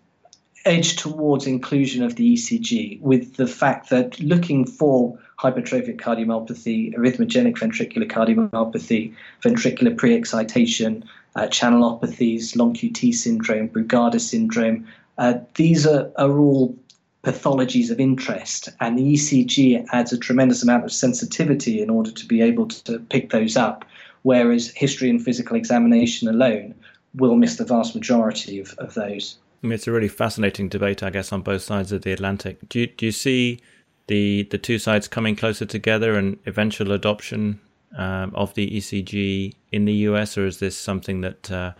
edge 0.64 0.96
towards 0.96 1.46
inclusion 1.46 2.02
of 2.02 2.16
the 2.16 2.34
ECG, 2.34 3.00
with 3.00 3.36
the 3.36 3.46
fact 3.46 3.88
that 3.90 4.18
looking 4.20 4.66
for 4.66 5.18
hypertrophic 5.38 5.98
cardiomyopathy, 6.00 6.94
arrhythmogenic 6.94 7.56
ventricular 7.56 8.10
cardiomyopathy, 8.10 9.14
ventricular 9.42 9.96
pre-excitation, 9.96 11.04
uh, 11.36 11.42
channelopathies, 11.42 12.56
long 12.56 12.74
QT 12.74 13.14
syndrome, 13.14 13.68
Brugada 13.68 14.20
syndrome, 14.20 14.86
uh, 15.18 15.34
these 15.54 15.86
are, 15.86 16.10
are 16.16 16.38
all 16.38 16.76
pathologies 17.22 17.90
of 17.90 18.00
interest, 18.00 18.68
and 18.80 18.98
the 18.98 19.14
ECG 19.14 19.86
adds 19.92 20.12
a 20.12 20.18
tremendous 20.18 20.62
amount 20.62 20.84
of 20.84 20.92
sensitivity 20.92 21.82
in 21.82 21.90
order 21.90 22.10
to 22.10 22.26
be 22.26 22.40
able 22.40 22.66
to 22.66 22.98
pick 23.10 23.30
those 23.30 23.56
up, 23.56 23.84
whereas 24.22 24.70
history 24.70 25.10
and 25.10 25.22
physical 25.22 25.56
examination 25.56 26.28
alone 26.28 26.74
will 27.14 27.36
miss 27.36 27.56
the 27.56 27.64
vast 27.64 27.94
majority 27.94 28.60
of, 28.60 28.74
of 28.78 28.94
those. 28.94 29.38
I 29.62 29.66
mean, 29.66 29.74
it's 29.74 29.86
a 29.86 29.92
really 29.92 30.08
fascinating 30.08 30.68
debate, 30.68 31.02
I 31.02 31.10
guess, 31.10 31.32
on 31.32 31.42
both 31.42 31.62
sides 31.62 31.92
of 31.92 32.02
the 32.02 32.12
Atlantic. 32.12 32.68
Do 32.68 32.80
you, 32.80 32.86
do 32.86 33.06
you 33.06 33.12
see 33.12 33.60
the 34.06 34.44
the 34.50 34.58
two 34.58 34.78
sides 34.78 35.08
coming 35.08 35.36
closer 35.36 35.66
together 35.66 36.16
and 36.16 36.38
eventual 36.46 36.92
adoption 36.92 37.60
um, 37.96 38.32
of 38.34 38.54
the 38.54 38.70
ECG 38.70 39.54
in 39.72 39.84
the 39.84 39.94
US, 39.94 40.36
or 40.36 40.46
is 40.46 40.58
this 40.58 40.76
something 40.76 41.22
that 41.22 41.50
uh, 41.50 41.72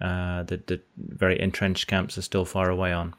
uh, 0.00 0.42
that 0.44 0.66
the 0.66 0.80
very 0.96 1.40
entrenched 1.40 1.86
camps 1.86 2.16
are 2.16 2.22
still 2.22 2.44
far 2.44 2.70
away 2.70 2.92
on? 2.92 3.14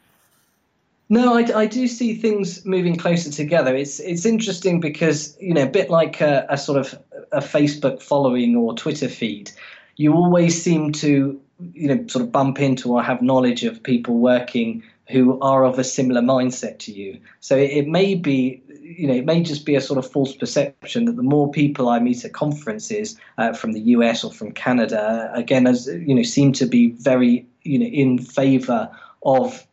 No, 1.10 1.38
I, 1.38 1.62
I 1.62 1.66
do 1.68 1.88
see 1.88 2.16
things 2.16 2.66
moving 2.66 2.98
closer 2.98 3.32
together. 3.32 3.76
It's 3.76 4.00
it's 4.00 4.26
interesting 4.26 4.80
because 4.80 5.38
you 5.40 5.54
know 5.54 5.64
a 5.64 5.70
bit 5.70 5.90
like 5.90 6.22
a, 6.22 6.46
a 6.50 6.58
sort 6.58 6.80
of 6.80 7.00
a 7.32 7.40
Facebook 7.40 8.02
following 8.02 8.56
or 8.56 8.74
Twitter 8.76 9.08
feed, 9.08 9.52
you 9.96 10.14
always 10.14 10.62
seem 10.62 10.92
to 10.94 11.40
you 11.60 11.88
know 11.88 12.08
sort 12.08 12.24
of 12.24 12.32
bump 12.32 12.60
into 12.60 12.94
or 12.94 13.02
have 13.02 13.22
knowledge 13.22 13.64
of 13.64 13.84
people 13.84 14.18
working 14.18 14.84
who 15.10 15.40
are 15.40 15.64
of 15.64 15.80
a 15.80 15.84
similar 15.84 16.22
mindset 16.22 16.80
to 16.80 16.92
you. 16.92 17.20
So 17.40 17.56
it, 17.56 17.72
it, 17.72 17.88
may 17.88 18.16
be, 18.16 18.62
you 18.82 19.08
know, 19.08 19.14
it 19.14 19.26
may 19.26 19.42
just 19.42 19.66
be 19.66 19.76
a 19.76 19.82
sort 19.82 19.98
of 19.98 20.12
false 20.12 20.36
perception 20.36 21.06
that 21.06 21.16
the 21.16 21.24
more 21.24 21.50
people 21.50 21.88
I 21.88 22.00
meet 22.00 22.26
at 22.26 22.34
conferences 22.34 23.18
uh, 23.38 23.54
from 23.54 23.72
the 23.72 23.80
US 23.80 24.24
or 24.24 24.32
from 24.32 24.52
Canada, 24.52 25.32
again, 25.34 25.66
as 25.66 25.88
you 25.88 26.14
know, 26.14 26.24
seem 26.24 26.52
to 26.54 26.66
be 26.66 26.92
very, 26.92 27.48
you 27.64 27.80
know, 27.80 27.86
in 27.86 28.20
favour 28.20 28.92
of 29.24 29.66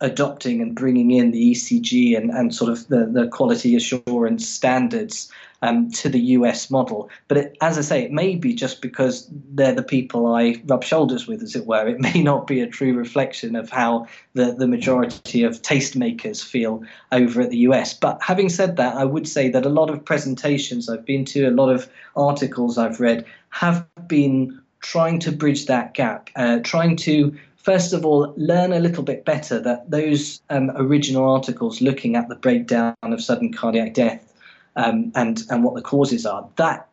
adopting 0.00 0.60
and 0.60 0.76
bringing 0.76 1.10
in 1.10 1.30
the 1.30 1.52
ECG 1.52 2.16
and, 2.16 2.30
and 2.30 2.54
sort 2.54 2.70
of 2.70 2.86
the, 2.88 3.06
the 3.06 3.26
quality 3.28 3.74
assurance 3.74 4.46
standards 4.46 5.30
um, 5.62 5.90
to 5.92 6.08
the 6.08 6.20
US 6.20 6.70
model. 6.70 7.08
But 7.28 7.38
it, 7.38 7.56
as 7.60 7.78
I 7.78 7.80
say, 7.80 8.02
it 8.02 8.12
may 8.12 8.34
be 8.34 8.52
just 8.52 8.82
because 8.82 9.28
they're 9.30 9.74
the 9.74 9.82
people 9.82 10.26
I 10.26 10.60
rub 10.66 10.84
shoulders 10.84 11.26
with, 11.26 11.42
as 11.42 11.56
it 11.56 11.66
were. 11.66 11.86
It 11.86 12.00
may 12.00 12.22
not 12.22 12.46
be 12.46 12.60
a 12.60 12.66
true 12.66 12.94
reflection 12.94 13.56
of 13.56 13.70
how 13.70 14.06
the, 14.34 14.52
the 14.52 14.66
majority 14.66 15.44
of 15.44 15.62
tastemakers 15.62 16.44
feel 16.44 16.82
over 17.12 17.40
at 17.40 17.50
the 17.50 17.58
US. 17.58 17.94
But 17.94 18.20
having 18.22 18.48
said 18.48 18.76
that, 18.76 18.96
I 18.96 19.04
would 19.04 19.28
say 19.28 19.48
that 19.50 19.64
a 19.64 19.70
lot 19.70 19.88
of 19.88 20.04
presentations 20.04 20.88
I've 20.88 21.06
been 21.06 21.24
to, 21.26 21.48
a 21.48 21.50
lot 21.50 21.70
of 21.70 21.88
articles 22.16 22.76
I've 22.76 23.00
read, 23.00 23.24
have 23.50 23.86
been 24.06 24.60
trying 24.80 25.20
to 25.20 25.30
bridge 25.30 25.66
that 25.66 25.94
gap, 25.94 26.28
uh, 26.34 26.58
trying 26.64 26.96
to 26.96 27.34
first 27.56 27.92
of 27.92 28.04
all, 28.04 28.34
learn 28.36 28.72
a 28.72 28.80
little 28.80 29.04
bit 29.04 29.24
better 29.24 29.60
that 29.60 29.88
those 29.88 30.42
um, 30.50 30.72
original 30.74 31.30
articles 31.30 31.80
looking 31.80 32.16
at 32.16 32.28
the 32.28 32.34
breakdown 32.34 32.92
of 33.04 33.22
sudden 33.22 33.52
cardiac 33.52 33.94
death 33.94 34.31
um, 34.76 35.12
and 35.14 35.42
and 35.50 35.64
what 35.64 35.74
the 35.74 35.82
causes 35.82 36.26
are, 36.26 36.48
that 36.56 36.88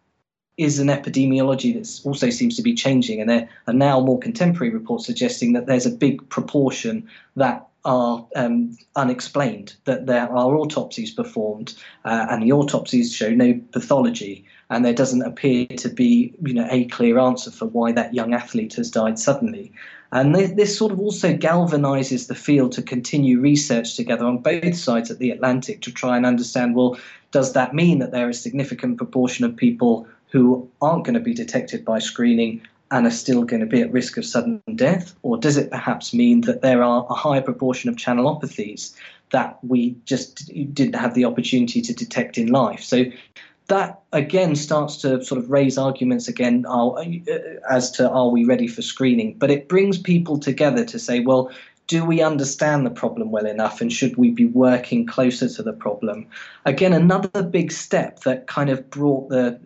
is 0.57 0.79
an 0.79 0.87
epidemiology 0.87 1.73
that 1.73 2.07
also 2.07 2.29
seems 2.29 2.55
to 2.57 2.61
be 2.61 2.73
changing, 2.73 3.21
and 3.21 3.29
there 3.29 3.49
are 3.67 3.73
now 3.73 3.99
more 4.01 4.19
contemporary 4.19 4.73
reports 4.73 5.05
suggesting 5.05 5.53
that 5.53 5.65
there's 5.65 5.85
a 5.85 5.91
big 5.91 6.27
proportion 6.29 7.07
that 7.37 7.65
are 7.85 8.27
um, 8.35 8.77
unexplained, 8.97 9.75
that 9.85 10.05
there 10.05 10.29
are 10.29 10.55
autopsies 10.55 11.11
performed, 11.11 11.75
uh, 12.03 12.27
and 12.29 12.43
the 12.43 12.51
autopsies 12.51 13.13
show 13.13 13.29
no 13.29 13.59
pathology, 13.71 14.45
and 14.69 14.83
there 14.83 14.93
doesn't 14.93 15.21
appear 15.21 15.65
to 15.65 15.87
be, 15.87 16.33
you 16.45 16.53
know, 16.53 16.67
a 16.69 16.85
clear 16.85 17.17
answer 17.17 17.51
for 17.51 17.65
why 17.67 17.91
that 17.93 18.13
young 18.13 18.33
athlete 18.33 18.73
has 18.73 18.91
died 18.91 19.17
suddenly. 19.17 19.71
And 20.11 20.33
this, 20.33 20.51
this 20.51 20.77
sort 20.77 20.91
of 20.91 20.99
also 20.99 21.33
galvanizes 21.33 22.27
the 22.27 22.35
field 22.35 22.71
to 22.73 22.81
continue 22.81 23.39
research 23.39 23.95
together 23.95 24.25
on 24.25 24.39
both 24.39 24.75
sides 24.75 25.11
of 25.11 25.19
the 25.19 25.29
Atlantic 25.29 25.81
to 25.81 25.91
try 25.91 26.17
and 26.17 26.25
understand 26.25 26.75
well, 26.75 26.97
does 27.31 27.53
that 27.53 27.75
mean 27.75 27.99
that 27.99 28.11
there 28.11 28.29
is 28.29 28.39
a 28.39 28.41
significant 28.41 28.97
proportion 28.97 29.45
of 29.45 29.55
people 29.55 30.07
who 30.31 30.67
aren't 30.81 31.05
going 31.05 31.13
to 31.13 31.19
be 31.19 31.33
detected 31.33 31.85
by 31.85 31.99
screening 31.99 32.61
and 32.91 33.05
are 33.05 33.11
still 33.11 33.43
going 33.43 33.59
to 33.59 33.67
be 33.67 33.81
at 33.81 33.91
risk 33.91 34.17
of 34.17 34.25
sudden 34.25 34.61
death? 34.75 35.15
Or 35.21 35.37
does 35.37 35.57
it 35.57 35.69
perhaps 35.69 36.13
mean 36.13 36.41
that 36.41 36.61
there 36.61 36.83
are 36.83 37.05
a 37.09 37.13
higher 37.13 37.41
proportion 37.41 37.89
of 37.89 37.95
channelopathies 37.95 38.95
that 39.31 39.59
we 39.63 39.95
just 40.05 40.47
didn't 40.73 40.95
have 40.95 41.13
the 41.13 41.25
opportunity 41.25 41.81
to 41.81 41.93
detect 41.93 42.39
in 42.39 42.47
life? 42.47 42.81
So 42.81 43.05
that 43.69 44.01
again 44.11 44.55
starts 44.55 44.97
to 44.97 45.23
sort 45.23 45.39
of 45.39 45.49
raise 45.49 45.77
arguments 45.77 46.27
again 46.27 46.65
uh, 46.67 46.95
as 47.69 47.89
to 47.91 48.09
are 48.09 48.29
we 48.29 48.43
ready 48.43 48.67
for 48.67 48.81
screening. 48.81 49.35
But 49.37 49.51
it 49.51 49.69
brings 49.69 49.97
people 49.97 50.37
together 50.37 50.83
to 50.85 50.99
say 50.99 51.21
well 51.21 51.51
do 51.87 52.05
we 52.05 52.21
understand 52.21 52.85
the 52.85 52.91
problem 52.91 53.31
well 53.31 53.47
enough 53.47 53.81
and 53.81 53.91
should 53.91 54.15
we 54.15 54.29
be 54.29 54.45
working 54.45 55.07
closer 55.07 55.49
to 55.49 55.63
the 55.63 55.73
problem? 55.73 56.27
Again 56.65 56.93
another 56.93 57.41
big 57.41 57.71
step 57.71 58.19
that 58.21 58.47
kind 58.47 58.69
of 58.69 58.89
brought 58.89 59.29
the 59.29 59.59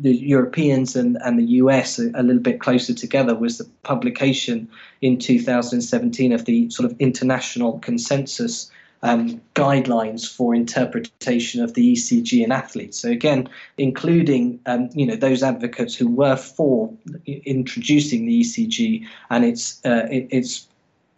the 0.00 0.16
Europeans 0.16 0.94
and, 0.94 1.16
and 1.24 1.38
the 1.38 1.46
US 1.62 1.98
a, 1.98 2.10
a 2.14 2.22
little 2.22 2.42
bit 2.42 2.60
closer 2.60 2.94
together 2.94 3.34
was 3.34 3.58
the 3.58 3.68
publication 3.82 4.68
in 5.00 5.18
2017 5.18 6.32
of 6.32 6.44
the 6.44 6.70
sort 6.70 6.90
of 6.90 6.96
international 7.00 7.78
consensus 7.80 8.70
um, 9.02 9.40
guidelines 9.54 10.28
for 10.30 10.54
interpretation 10.54 11.62
of 11.62 11.74
the 11.74 11.92
ECG 11.92 12.44
in 12.44 12.52
athletes. 12.52 12.98
So 12.98 13.08
again, 13.08 13.48
including 13.76 14.60
um, 14.66 14.90
you 14.94 15.06
know 15.06 15.16
those 15.16 15.42
advocates 15.42 15.94
who 15.94 16.08
were 16.08 16.36
for 16.36 16.92
introducing 17.26 18.26
the 18.26 18.40
ECG 18.40 19.06
and 19.30 19.44
its 19.44 19.84
uh, 19.84 20.06
its 20.10 20.66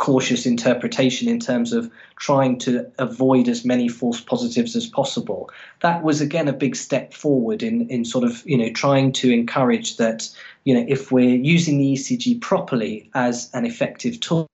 cautious 0.01 0.47
interpretation 0.47 1.29
in 1.29 1.39
terms 1.39 1.75
of 1.75 1.91
trying 2.17 2.57
to 2.57 2.91
avoid 2.99 3.47
as 3.49 3.67
many 3.67 3.87
false 3.87 4.19
positives 4.19 4.75
as 4.75 4.87
possible. 4.87 5.51
That 5.81 6.03
was 6.03 6.23
again 6.23 6.49
a 6.49 6.55
big 6.55 6.75
step 6.75 7.13
forward 7.13 7.63
in 7.63 7.89
in 7.89 8.05
sort 8.05 8.25
of 8.25 8.43
you 8.47 8.57
know 8.57 8.71
trying 8.71 9.13
to 9.13 9.31
encourage 9.31 9.99
that 9.99 10.29
you 10.65 10.75
know 10.75 10.85
if 10.89 11.13
we're 11.13 11.37
using 11.37 11.79
the 11.79 11.93
ECG 11.93 12.41
properly 12.41 13.11
as 13.15 13.51
an 13.53 13.67
effective 13.67 14.21
tool 14.21 14.49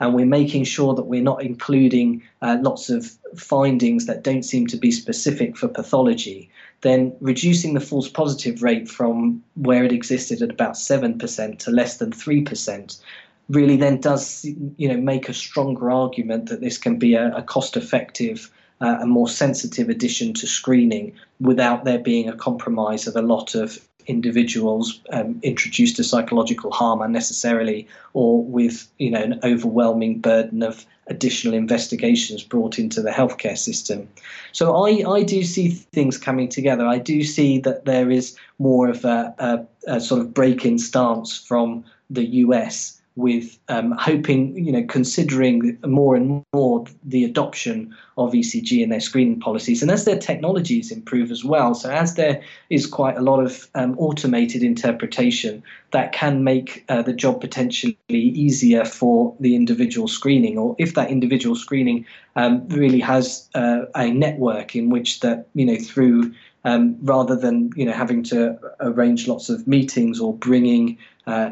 and 0.00 0.14
we're 0.14 0.26
making 0.26 0.64
sure 0.64 0.94
that 0.94 1.06
we're 1.06 1.22
not 1.22 1.42
including 1.42 2.22
uh, 2.42 2.58
lots 2.60 2.90
of 2.90 3.12
findings 3.36 4.06
that 4.06 4.22
don't 4.22 4.44
seem 4.44 4.66
to 4.66 4.76
be 4.76 4.90
specific 4.90 5.56
for 5.56 5.68
pathology, 5.68 6.50
then 6.82 7.14
reducing 7.20 7.74
the 7.74 7.80
false 7.80 8.08
positive 8.08 8.62
rate 8.62 8.88
from 8.88 9.42
where 9.54 9.84
it 9.84 9.92
existed 9.92 10.42
at 10.42 10.50
about 10.50 10.74
7% 10.74 11.58
to 11.58 11.70
less 11.70 11.96
than 11.98 12.10
3% 12.10 13.00
really 13.48 13.76
then 13.76 14.00
does 14.00 14.44
you 14.76 14.88
know 14.88 14.96
make 14.96 15.28
a 15.28 15.32
stronger 15.32 15.90
argument 15.90 16.48
that 16.48 16.60
this 16.60 16.78
can 16.78 16.98
be 16.98 17.14
a, 17.14 17.32
a 17.36 17.42
cost 17.42 17.76
effective 17.76 18.50
uh, 18.80 18.98
a 19.00 19.06
more 19.06 19.28
sensitive 19.28 19.88
addition 19.88 20.34
to 20.34 20.46
screening 20.46 21.12
without 21.40 21.84
there 21.84 21.98
being 21.98 22.28
a 22.28 22.36
compromise 22.36 23.06
of 23.06 23.16
a 23.16 23.22
lot 23.22 23.54
of 23.54 23.78
individuals 24.06 25.00
um, 25.10 25.38
introduced 25.42 25.96
to 25.96 26.04
psychological 26.04 26.70
harm 26.70 27.02
unnecessarily 27.02 27.86
or 28.12 28.42
with 28.42 28.88
you 28.98 29.10
know 29.10 29.22
an 29.22 29.40
overwhelming 29.44 30.20
burden 30.20 30.62
of 30.62 30.86
additional 31.08 31.54
investigations 31.54 32.42
brought 32.42 32.78
into 32.78 33.00
the 33.00 33.10
healthcare 33.10 33.56
system. 33.56 34.08
So 34.52 34.74
I, 34.74 35.08
I 35.08 35.22
do 35.22 35.44
see 35.44 35.68
things 35.68 36.18
coming 36.18 36.48
together. 36.48 36.84
I 36.84 36.98
do 36.98 37.22
see 37.22 37.60
that 37.60 37.84
there 37.84 38.10
is 38.10 38.36
more 38.58 38.88
of 38.88 39.04
a, 39.04 39.34
a, 39.38 39.94
a 39.96 40.00
sort 40.00 40.20
of 40.20 40.34
break 40.34 40.64
in 40.64 40.78
stance 40.78 41.36
from 41.36 41.84
the 42.10 42.26
US 42.26 43.00
with 43.16 43.58
um, 43.68 43.92
hoping, 43.92 44.56
you 44.62 44.70
know, 44.70 44.84
considering 44.84 45.78
more 45.84 46.14
and 46.14 46.44
more 46.54 46.84
the 47.02 47.24
adoption 47.24 47.94
of 48.18 48.32
ECG 48.32 48.82
in 48.82 48.90
their 48.90 49.00
screening 49.00 49.40
policies, 49.40 49.82
and 49.82 49.90
as 49.90 50.04
their 50.04 50.18
technologies 50.18 50.92
improve 50.92 51.30
as 51.30 51.42
well. 51.42 51.74
So 51.74 51.90
as 51.90 52.14
there 52.14 52.42
is 52.70 52.86
quite 52.86 53.16
a 53.16 53.22
lot 53.22 53.40
of 53.40 53.66
um, 53.74 53.98
automated 53.98 54.62
interpretation 54.62 55.62
that 55.92 56.12
can 56.12 56.44
make 56.44 56.84
uh, 56.88 57.02
the 57.02 57.14
job 57.14 57.40
potentially 57.40 57.96
easier 58.08 58.84
for 58.84 59.34
the 59.40 59.56
individual 59.56 60.08
screening, 60.08 60.58
or 60.58 60.76
if 60.78 60.94
that 60.94 61.10
individual 61.10 61.56
screening 61.56 62.06
um, 62.36 62.68
really 62.68 63.00
has 63.00 63.48
uh, 63.54 63.86
a 63.94 64.10
network 64.10 64.76
in 64.76 64.90
which 64.90 65.20
that, 65.20 65.48
you 65.54 65.64
know, 65.64 65.76
through 65.76 66.32
um, 66.66 66.96
rather 67.00 67.36
than 67.36 67.70
you 67.76 67.84
know 67.86 67.92
having 67.92 68.24
to 68.24 68.58
arrange 68.80 69.28
lots 69.28 69.48
of 69.48 69.66
meetings 69.68 70.20
or 70.20 70.34
bringing 70.34 70.98
uh, 71.26 71.50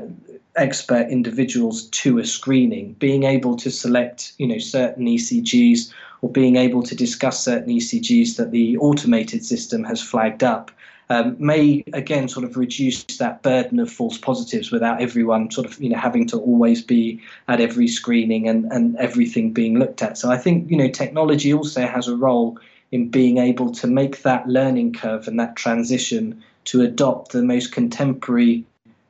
expert 0.57 1.09
individuals 1.09 1.85
to 1.89 2.19
a 2.19 2.25
screening, 2.25 2.93
being 2.95 3.25
able 3.25 3.57
to 3.57 3.71
select, 3.71 4.33
you 4.39 4.47
know, 4.47 4.59
certain 4.59 5.07
ECGs 5.07 5.93
or 6.23 6.31
being 6.31 6.57
able 6.57 6.83
to 6.83 6.95
discuss 6.95 7.45
certain 7.45 7.69
ECGs 7.73 8.37
that 8.37 8.51
the 8.51 8.77
automated 8.79 9.45
system 9.45 9.85
has 9.85 10.01
flagged 10.01 10.43
up. 10.43 10.71
Um, 11.11 11.37
may 11.39 11.85
again 11.93 12.29
sort 12.29 12.47
of 12.47 12.57
reduce 12.57 13.05
that 13.19 13.43
burden 13.43 13.79
of 13.79 13.93
false 13.93 14.17
positives 14.17 14.71
without 14.71 15.03
everyone 15.03 15.51
sort 15.51 15.67
of 15.67 15.79
you 15.79 15.91
know 15.91 15.99
having 15.99 16.27
to 16.29 16.39
always 16.39 16.81
be 16.81 17.21
at 17.47 17.61
every 17.61 17.89
screening 17.89 18.49
and, 18.49 18.65
and 18.73 18.97
everything 18.97 19.53
being 19.53 19.79
looked 19.79 20.01
at. 20.01 20.17
So 20.17 20.31
I 20.31 20.39
think 20.39 20.71
you 20.71 20.79
know 20.79 20.89
technology 20.89 21.53
also 21.53 21.87
has 21.87 22.09
a 22.09 22.17
role 22.17 22.59
in 22.91 23.11
being 23.11 23.37
able 23.37 23.71
to 23.73 23.87
make 23.87 24.23
that 24.23 24.49
learning 24.49 24.95
curve 24.95 25.29
and 25.29 25.39
that 25.39 25.57
transition 25.57 26.43
to 26.65 26.81
adopt 26.81 27.33
the 27.33 27.43
most 27.43 27.71
contemporary 27.71 28.65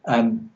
um, 0.06 0.50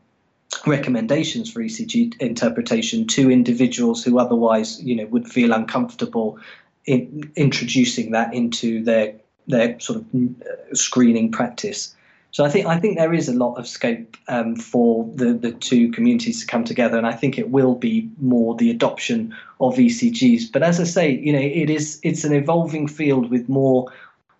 recommendations 0.66 1.51
for 1.51 1.61
ECG 1.61 2.21
interpretation 2.21 3.07
to 3.09 3.31
individuals 3.31 4.05
who 4.05 4.18
otherwise, 4.18 4.83
you 4.83 4.97
know, 4.97 5.07
would 5.07 5.29
feel 5.29 5.53
uncomfortable 5.53 6.38
in 6.87 7.31
introducing 7.37 8.12
that 8.12 8.33
into 8.35 8.83
their 8.83 9.14
their 9.47 9.81
sort 9.81 9.99
of 10.01 10.07
uh, 10.14 10.75
screening 10.75 11.33
practice. 11.33 11.94
So 12.31 12.44
I 12.44 12.51
think 12.51 12.66
I 12.66 12.79
think 12.79 12.99
there 12.99 13.14
is 13.14 13.29
a 13.29 13.35
lot 13.35 13.55
of 13.55 13.66
scope 13.66 14.16
um, 14.29 14.55
for 14.55 15.11
the, 15.14 15.33
the 15.33 15.53
two 15.53 15.90
communities 15.92 16.40
to 16.40 16.47
come 16.47 16.64
together, 16.64 16.99
and 16.99 17.07
I 17.07 17.12
think 17.12 17.38
it 17.38 17.51
will 17.51 17.75
be 17.75 18.09
more 18.21 18.55
the 18.55 18.71
adoption 18.71 19.35
of 19.61 19.77
ECGs. 19.77 20.53
But 20.53 20.62
as 20.62 20.79
I 20.79 20.85
say, 20.85 21.11
you 21.11 21.33
know, 21.33 21.40
it 21.40 21.71
is 21.71 21.99
it's 22.03 22.25
an 22.25 22.35
evolving 22.35 22.87
field 22.87 23.31
with 23.31 23.49
more 23.49 23.90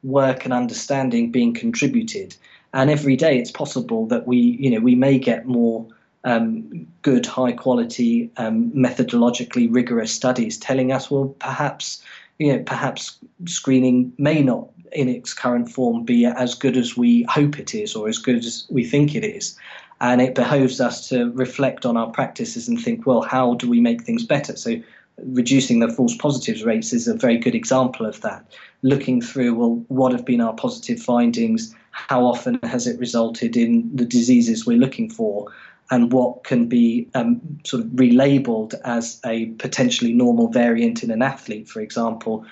work 0.03 0.45
and 0.45 0.53
understanding 0.53 1.33
being 1.33 1.55
contributed, 1.55 2.37
and 2.75 2.91
every 2.91 3.17
day 3.17 3.39
it's 3.39 3.51
possible 3.51 4.07
that 4.07 4.27
we 4.27 4.37
you 4.37 4.71
know 4.71 4.81
we 4.81 4.95
may 4.95 5.19
get 5.19 5.47
more 5.47 5.87
um, 6.25 6.87
good, 7.03 7.27
high 7.27 7.53
quality, 7.53 8.31
um, 8.37 8.71
methodologically 8.73 9.69
rigorous 9.73 10.13
studies 10.13 10.59
telling 10.59 10.93
us, 10.93 11.11
well, 11.11 11.29
perhaps, 11.39 12.03
you 12.39 12.53
know, 12.53 12.63
perhaps 12.65 13.19
screening 13.47 14.13
may 14.19 14.43
not, 14.43 14.69
in 14.93 15.09
its 15.09 15.35
current 15.35 15.71
form, 15.71 16.05
be 16.05 16.25
as 16.25 16.55
good 16.55 16.77
as 16.77 16.97
we 16.97 17.25
hope 17.25 17.59
it 17.59 17.75
is 17.75 17.95
or 17.95 18.09
as 18.09 18.19
good 18.19 18.39
as 18.39 18.67
we 18.71 18.85
think 18.85 19.15
it 19.15 19.25
is. 19.25 19.57
And 20.01 20.21
it 20.21 20.35
behoves 20.35 20.81
us 20.81 21.09
to 21.09 21.31
reflect 21.33 21.85
on 21.85 21.97
our 21.97 22.11
practices 22.11 22.69
and 22.69 22.81
think, 22.81 23.07
well, 23.07 23.23
how 23.23 23.55
do 23.55 23.69
we 23.69 23.81
make 23.81 24.03
things 24.03 24.25
better? 24.25 24.57
So, 24.57 24.81
reducing 25.25 25.81
the 25.81 25.89
false 25.89 26.17
positives 26.17 26.63
rates 26.65 26.93
is 26.93 27.09
a 27.09 27.15
very 27.15 27.39
good 27.39 27.55
example 27.55 28.07
of 28.07 28.21
that. 28.21 28.47
Looking 28.83 29.21
through, 29.21 29.57
well, 29.57 29.85
what 29.89 30.13
have 30.13 30.25
been 30.25 30.41
our 30.41 30.55
positive 30.55 31.03
findings? 31.03 31.75
How 31.91 32.25
often 32.25 32.61
has 32.63 32.87
it 32.87 33.01
resulted 33.01 33.57
in 33.57 33.91
the 33.95 34.05
diseases 34.05 34.65
we're 34.65 34.79
looking 34.79 35.11
for? 35.11 35.51
And 35.91 36.13
what 36.13 36.45
can 36.45 36.67
be 36.69 37.09
um, 37.15 37.41
sort 37.65 37.83
of 37.83 37.89
relabeled 37.91 38.75
as 38.85 39.21
a 39.25 39.47
potentially 39.59 40.13
normal 40.13 40.49
variant 40.49 41.03
in 41.03 41.11
an 41.11 41.23
athlete, 41.23 41.69
for 41.69 41.81
example, 41.81 42.45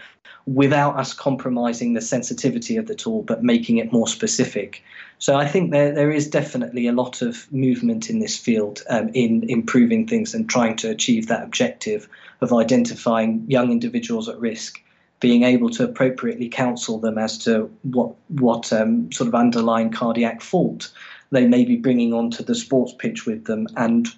without 0.47 0.97
us 0.97 1.13
compromising 1.13 1.95
the 1.95 2.01
sensitivity 2.01 2.77
of 2.77 2.87
the 2.87 2.95
tool, 2.95 3.23
but 3.23 3.43
making 3.43 3.79
it 3.79 3.93
more 3.93 4.09
specific. 4.09 4.83
So 5.19 5.37
I 5.37 5.47
think 5.47 5.71
there, 5.71 5.93
there 5.93 6.11
is 6.11 6.29
definitely 6.29 6.87
a 6.87 6.93
lot 6.93 7.23
of 7.23 7.51
movement 7.53 8.11
in 8.11 8.21
this 8.21 8.37
field 8.37 8.83
um, 8.89 9.11
in 9.13 9.49
improving 9.49 10.07
things 10.07 10.35
and 10.35 10.49
trying 10.49 10.77
to 10.77 10.91
achieve 10.91 11.27
that 11.29 11.43
objective 11.43 12.09
of 12.41 12.53
identifying 12.53 13.45
young 13.49 13.73
individuals 13.73 14.29
at 14.29 14.39
risk, 14.39 14.81
being 15.21 15.43
able 15.43 15.71
to 15.71 15.85
appropriately 15.85 16.49
counsel 16.49 16.99
them 16.99 17.19
as 17.19 17.39
to 17.39 17.71
what 17.83 18.15
what 18.29 18.73
um, 18.73 19.11
sort 19.11 19.29
of 19.29 19.35
underlying 19.35 19.91
cardiac 19.91 20.43
fault 20.43 20.93
they 21.31 21.47
may 21.47 21.65
be 21.65 21.77
bringing 21.77 22.13
onto 22.13 22.43
the 22.43 22.55
sports 22.55 22.95
pitch 22.99 23.27
with 23.27 23.45
them 23.47 23.67
and 23.77 24.09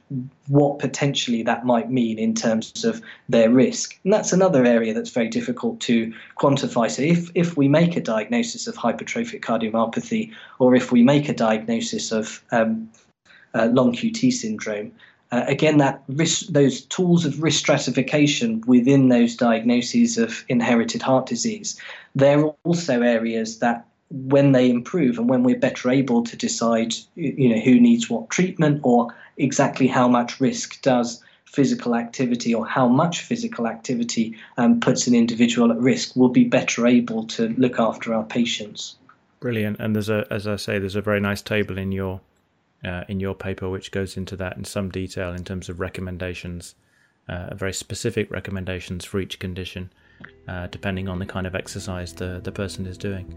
what 0.49 0.79
potentially 0.79 1.43
that 1.43 1.65
might 1.65 1.91
mean 1.91 2.19
in 2.19 2.35
terms 2.35 2.85
of 2.85 3.01
their 3.29 3.51
risk. 3.51 3.99
And 4.05 4.13
that's 4.13 4.33
another 4.33 4.65
area 4.65 4.95
that's 4.95 5.11
very 5.11 5.29
difficult 5.29 5.81
to 5.81 6.13
quantify. 6.39 6.91
So 6.91 7.03
if, 7.03 7.31
if 7.35 7.57
we 7.57 7.69
make 7.69 7.97
a 7.97 8.01
diagnosis 8.01 8.67
of 8.67 8.77
hypertrophic 8.77 9.41
cardiomyopathy 9.41 10.33
or 10.59 10.75
if 10.75 10.93
we 10.93 11.03
make 11.03 11.29
a 11.29 11.35
diagnosis 11.35 12.13
of 12.13 12.43
um, 12.51 12.91
uh, 13.55 13.67
long 13.67 13.93
QT 13.93 14.33
syndrome, 14.33 14.93
uh, 15.31 15.45
again, 15.47 15.77
that 15.77 16.03
risk, 16.09 16.47
those 16.47 16.83
tools 16.87 17.27
of 17.27 17.43
risk 17.43 17.59
stratification 17.59 18.63
within 18.67 19.09
those 19.09 19.37
diagnoses 19.37 20.17
of 20.17 20.45
inherited 20.49 21.03
heart 21.03 21.27
disease, 21.27 21.79
they're 22.15 22.45
also 22.65 23.03
areas 23.03 23.59
that 23.59 23.87
when 24.11 24.53
they 24.53 24.71
improve 24.71 25.19
and 25.19 25.29
when 25.29 25.43
we're 25.43 25.59
better 25.59 25.91
able 25.91 26.25
to 26.25 26.37
decide 26.37 26.95
you 27.15 27.49
know 27.49 27.61
who 27.61 27.79
needs 27.79 28.09
what 28.09 28.31
treatment 28.31 28.81
or 28.83 29.15
exactly 29.37 29.87
how 29.87 30.09
much 30.09 30.41
risk 30.41 30.81
does 30.83 31.23
physical 31.45 31.95
activity 31.95 32.55
or 32.55 32.67
how 32.67 32.89
much 32.89 33.21
physical 33.23 33.67
activity 33.67 34.37
um, 34.57 34.81
puts 34.81 35.07
an 35.07 35.15
individual 35.15 35.71
at 35.71 35.79
risk 35.79 36.15
we'll 36.15 36.29
be 36.29 36.45
better 36.45 36.87
able 36.87 37.25
to 37.27 37.49
look 37.57 37.79
after 37.79 38.15
our 38.15 38.25
patients. 38.25 38.97
Brilliant. 39.41 39.79
And 39.79 39.95
there's 39.95 40.09
a 40.09 40.27
as 40.31 40.47
i 40.47 40.57
say 40.57 40.79
there's 40.79 40.97
a 40.97 41.03
very 41.03 41.21
nice 41.21 41.43
table 41.43 41.79
in 41.79 41.93
your 41.93 42.21
uh, 42.85 43.05
in 43.09 43.21
your 43.21 43.35
paper 43.35 43.69
which 43.69 43.91
goes 43.91 44.17
into 44.17 44.37
that 44.37 44.57
in 44.57 44.65
some 44.65 44.91
detail 44.91 45.33
in 45.33 45.45
terms 45.45 45.69
of 45.69 45.81
recommendations 45.81 46.75
uh, 47.29 47.55
very 47.55 47.73
specific 47.73 48.31
recommendations 48.31 49.05
for 49.05 49.21
each 49.21 49.39
condition 49.39 49.91
uh, 50.49 50.67
depending 50.69 51.09
on 51.09 51.19
the 51.19 51.27
kind 51.27 51.47
of 51.47 51.55
exercise 51.55 52.13
the, 52.13 52.41
the 52.43 52.53
person 52.53 52.87
is 52.87 52.97
doing. 52.97 53.35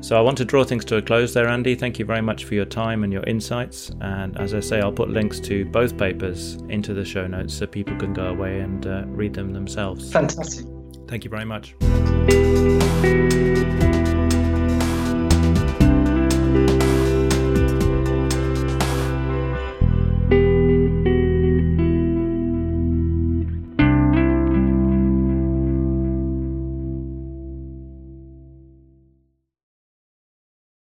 So 0.00 0.18
I 0.18 0.20
want 0.20 0.36
to 0.38 0.44
draw 0.44 0.64
things 0.64 0.84
to 0.86 0.96
a 0.96 1.02
close 1.02 1.34
there, 1.34 1.48
Andy. 1.48 1.74
Thank 1.74 1.98
you 1.98 2.04
very 2.04 2.20
much 2.20 2.44
for 2.44 2.54
your 2.54 2.64
time 2.64 3.04
and 3.04 3.12
your 3.12 3.24
insights. 3.24 3.90
And 4.00 4.36
as 4.38 4.54
I 4.54 4.60
say, 4.60 4.80
I'll 4.80 4.92
put 4.92 5.08
links 5.08 5.40
to 5.40 5.64
both 5.66 5.96
papers 5.96 6.54
into 6.68 6.94
the 6.94 7.04
show 7.04 7.26
notes 7.26 7.54
so 7.54 7.66
people 7.66 7.96
can 7.96 8.12
go 8.12 8.26
away 8.26 8.60
and 8.60 8.86
uh, 8.86 9.04
read 9.06 9.34
them 9.34 9.52
themselves. 9.52 10.12
Fantastic. 10.12 10.66
Thank 11.08 11.24
you 11.24 11.30
very 11.30 11.44
much. 11.44 11.74